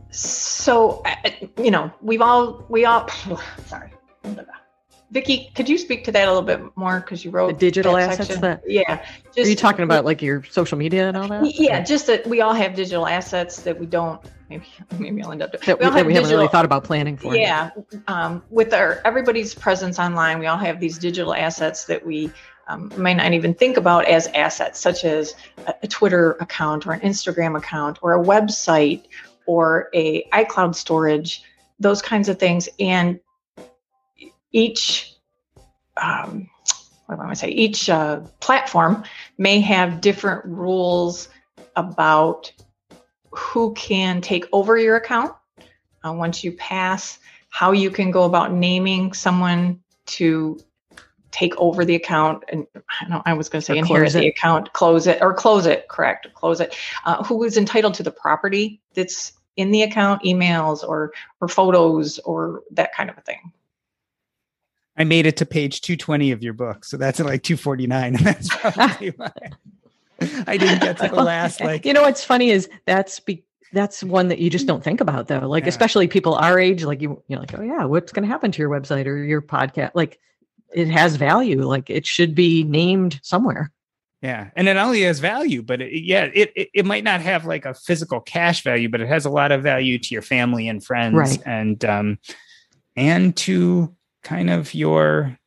[0.10, 1.30] So, uh,
[1.62, 3.08] you know, we've all, we all,
[3.68, 3.92] sorry.
[5.12, 7.02] Vicki, could you speak to that a little bit more?
[7.02, 8.42] Because you wrote The digital that assets section.
[8.42, 8.94] that- yeah.
[8.96, 9.02] Are
[9.36, 11.54] Just, you talking about like your social media and all that?
[11.54, 14.20] Yeah, just that we all have digital assets that we don't.
[14.50, 14.66] Maybe,
[15.00, 15.52] maybe I'll end up.
[15.52, 17.36] that we we, all that have we haven't really thought about planning for.
[17.36, 17.72] Yeah,
[18.08, 22.32] um, with our everybody's presence online, we all have these digital assets that we
[22.68, 25.36] um, may not even think about as assets, such as
[25.68, 29.06] a, a Twitter account or an Instagram account or a website
[29.46, 31.44] or a iCloud storage,
[31.80, 32.70] those kinds of things.
[32.80, 33.20] And
[34.52, 35.16] each,
[35.98, 36.50] um,
[37.08, 37.50] what do I say?
[37.50, 39.04] Each uh, platform
[39.40, 41.30] may have different rules
[41.76, 42.52] about
[43.32, 45.34] who can take over your account
[46.06, 47.20] uh, once you pass,
[47.50, 50.60] how you can go about naming someone to
[51.32, 52.44] take over the account.
[52.50, 52.66] And
[53.02, 55.34] I know I was going to say Or inherit close the account, close it, or
[55.34, 55.88] close it.
[55.88, 56.76] Correct, close it.
[57.06, 61.12] Uh, who is entitled to the property that's in the account, emails or
[61.42, 63.52] or photos or that kind of a thing.
[64.98, 66.84] I made it to page 220 of your book.
[66.84, 68.16] So that's like 249.
[68.16, 69.32] And that's probably why
[70.48, 73.44] I didn't get to the last, like, you know what's funny is that's be,
[73.74, 75.48] that's one that you just don't think about though.
[75.48, 75.70] Like Yeah.
[75.70, 78.60] especially people our age, like you you're like, oh yeah, what's going to happen to
[78.62, 79.92] your website or your podcast?
[79.94, 80.20] Like
[80.74, 81.64] it has value.
[81.64, 83.72] Like it should be named somewhere.
[84.22, 87.46] Yeah, and it only has value, but it, yeah, it, it it might not have
[87.46, 90.68] like a physical cash value, but it has a lot of value to your family
[90.68, 91.42] and friends, Right.
[91.46, 92.18] and um,
[92.98, 95.39] and to kind of your,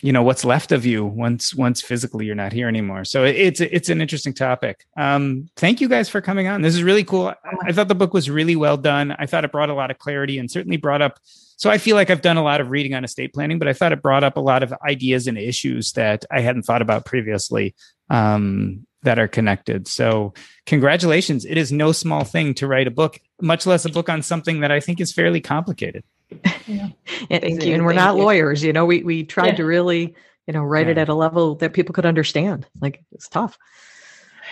[0.00, 3.04] you know, what's left of you once once physically you're not here anymore.
[3.04, 4.86] So it, it's it's an interesting topic.
[4.96, 6.62] Um, thank you guys for coming on.
[6.62, 7.28] This is really cool.
[7.28, 7.36] I,
[7.66, 9.14] I thought the book was really well done.
[9.18, 11.18] I thought it brought a lot of clarity and certainly brought up
[11.58, 13.72] so I feel like I've done a lot of reading on estate planning, but I
[13.72, 17.04] thought it brought up a lot of ideas and issues that I hadn't thought about
[17.04, 17.74] previously
[18.08, 19.88] um, that are connected.
[19.88, 20.34] So
[20.66, 21.44] congratulations.
[21.44, 24.60] It is no small thing to write a book, much less a book on something
[24.60, 26.04] that I think is fairly complicated.
[27.30, 28.22] And, Thank you, and we're thank not you.
[28.22, 29.54] lawyers, you know, we we tried Yeah.
[29.56, 30.14] to really,
[30.46, 32.66] you know, write it at a level that people could understand.
[32.80, 33.56] Like it's tough.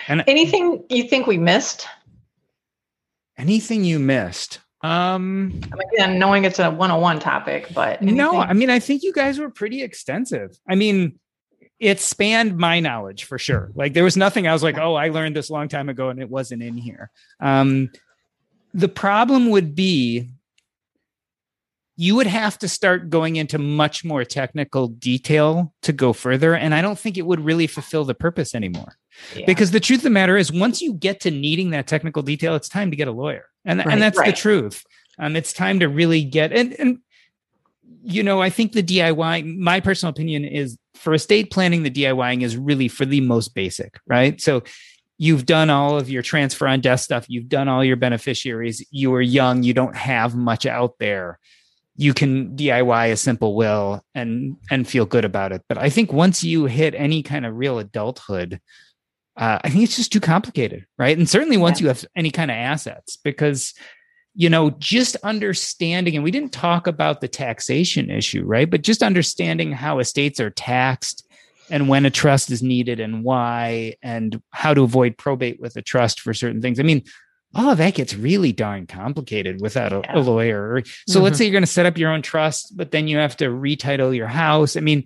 [0.07, 1.87] And Anything you think we missed?
[3.37, 4.59] anything you missed?
[4.81, 8.37] Um, I mean, again, knowing it's a 101 topic, but No.
[8.37, 10.57] I mean, I think you guys were pretty extensive.
[10.67, 11.19] I mean,
[11.79, 13.71] it spanned my knowledge for sure.
[13.75, 16.09] Like there was nothing I was like, oh, I learned this a long time ago
[16.09, 17.11] and it wasn't in here.
[17.39, 17.91] Um,
[18.73, 20.29] the problem would be
[21.99, 26.53] you would have to start going into much more technical detail to go further.
[26.53, 28.97] And I don't think it would really fulfill the purpose anymore.
[29.35, 29.47] Yeah.
[29.47, 32.53] Because the truth of the matter is, once you get to needing that technical detail,
[32.53, 33.87] it's time to get a lawyer, and Right.
[33.87, 34.83] and that's the truth.
[35.17, 36.99] Um, it's time to really get and and
[38.03, 39.57] you know, I think the DIY.
[39.57, 43.99] My personal opinion is for estate planning, the DIYing is really for the most basic,
[44.07, 44.39] right?
[44.39, 44.63] So.
[45.19, 47.25] You've done all of your transfer on death stuff.
[47.27, 48.85] You've done all your beneficiaries.
[48.91, 49.63] You are young.
[49.63, 51.39] You don't have much out there.
[51.97, 55.63] You can DIY a simple will and and feel good about it.
[55.67, 58.61] But I think once you hit any kind of real adulthood,
[59.35, 61.17] uh, I think it's just too complicated, right?
[61.17, 61.85] And certainly once Yeah.
[61.85, 63.73] you have any kind of assets, because
[64.39, 68.69] you know, just understanding, and we didn't talk about the taxation issue, right?
[68.69, 71.27] But just understanding how estates are taxed
[71.71, 75.81] and when a trust is needed and why, and how to avoid probate with a
[75.81, 76.79] trust for certain things.
[76.79, 77.01] I mean,
[77.57, 80.19] all of that gets really darn complicated without a, Yeah.
[80.19, 80.83] a lawyer.
[81.07, 81.37] So let's mm-hmm.
[81.37, 84.15] say you're going to set up your own trust, but then you have to retitle
[84.15, 84.77] your house.
[84.77, 85.05] I mean,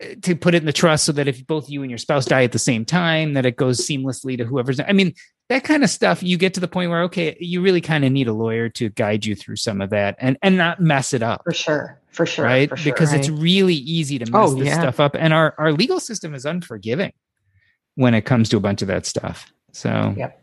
[0.00, 2.24] eh, to put it in the trust so that if both you and your spouse
[2.24, 4.80] die at the same time, that it goes seamlessly to whoever's.
[4.80, 5.12] I mean,
[5.48, 6.22] that kind of stuff.
[6.22, 8.88] You get to the point where okay, you really kind of need a lawyer to
[8.88, 12.26] guide you through some of that and and not mess it up, for sure, for
[12.26, 12.68] sure, right?
[12.68, 12.92] for sure.
[12.92, 14.80] Because it's really easy to mess Oh, this yeah.
[14.80, 17.12] stuff up, and our our legal system is unforgiving
[17.94, 19.52] when it comes to a bunch of that stuff.
[19.72, 20.42] So Yep.